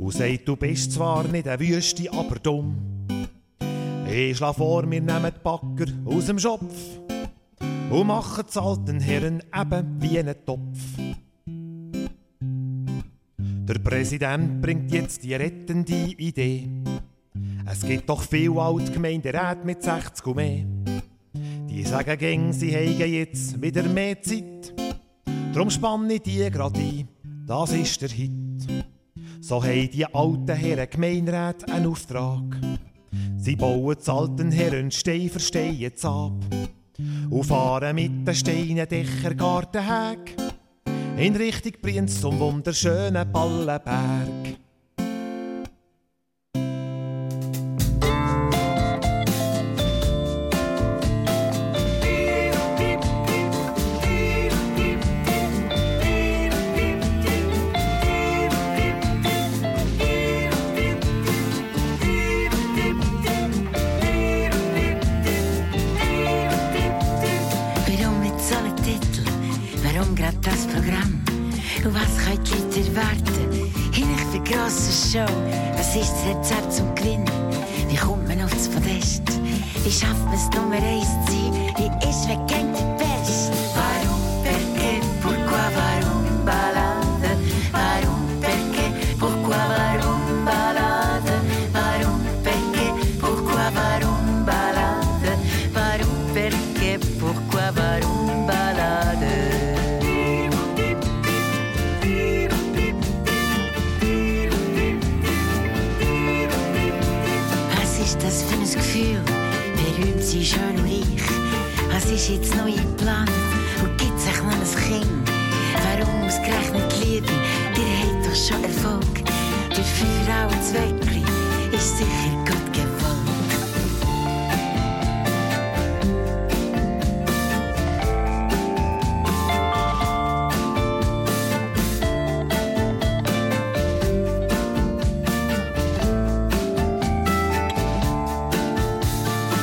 [0.00, 2.74] Und sagt, du bist zwar nicht eine Wüste, aber dumm.
[4.10, 6.74] Ich schlaf vor, wir nehmen die Backer aus dem Schopf
[7.92, 10.78] und machen die alten Herren eben wie einen Topf.
[13.38, 16.70] Der Präsident bringt jetzt die rettende Idee.
[17.66, 20.64] Es gibt doch viel Altgemeinderäte mit 60 und mehr.
[21.68, 24.74] Die sagen gäng, sie haben jetzt wieder mehr Zeit.
[25.52, 27.08] Drum spanne ich die grad ein,
[27.46, 28.66] das ist der Hit.
[29.40, 32.58] So haben die alten Herren Gemeinderäte einen Auftrag.
[33.36, 36.32] Sie bauen die alten Herren Stein für Stein jetzt ab.
[37.30, 40.36] Und fahren mit den Steinen Dächer Gartenhäg
[41.16, 44.61] in Richtung Brienz zum wunderschönen Ballenberg.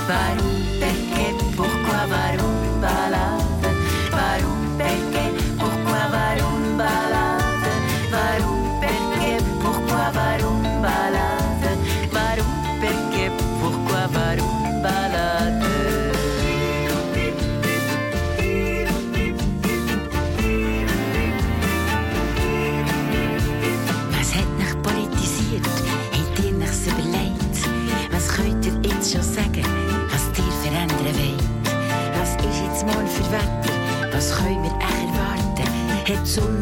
[0.09, 0.68] Warum,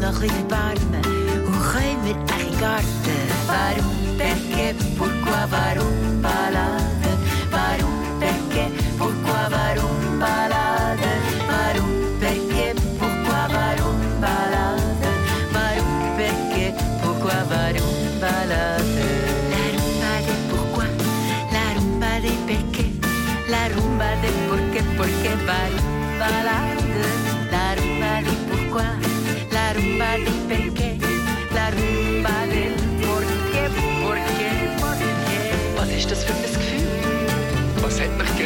[0.08, 2.98] noch ein bisschen erbarmen und können wir echt in den Garten.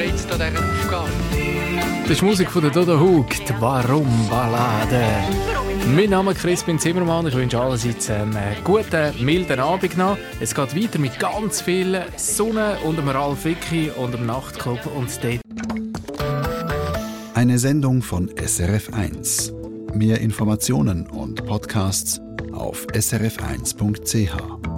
[0.03, 1.11] Gereizt an dieser Aufgabe?
[2.03, 5.05] Das ist Musik von der Dodo Hug, die Warum Ballade.
[5.95, 7.27] Mein Name ist Crispin Zimmermann.
[7.27, 10.19] Ich wünsche allerseits einen guten, milden Abend noch.
[10.41, 15.09] Es geht weiter mit ganz viel Sonne und dem Ralf Vicky und dem Nachtclub und
[15.23, 15.41] dort
[17.35, 19.53] Eine Sendung von SRF1.
[19.95, 22.21] Mehr Informationen und Podcasts
[22.53, 24.72] auf srf1.ch.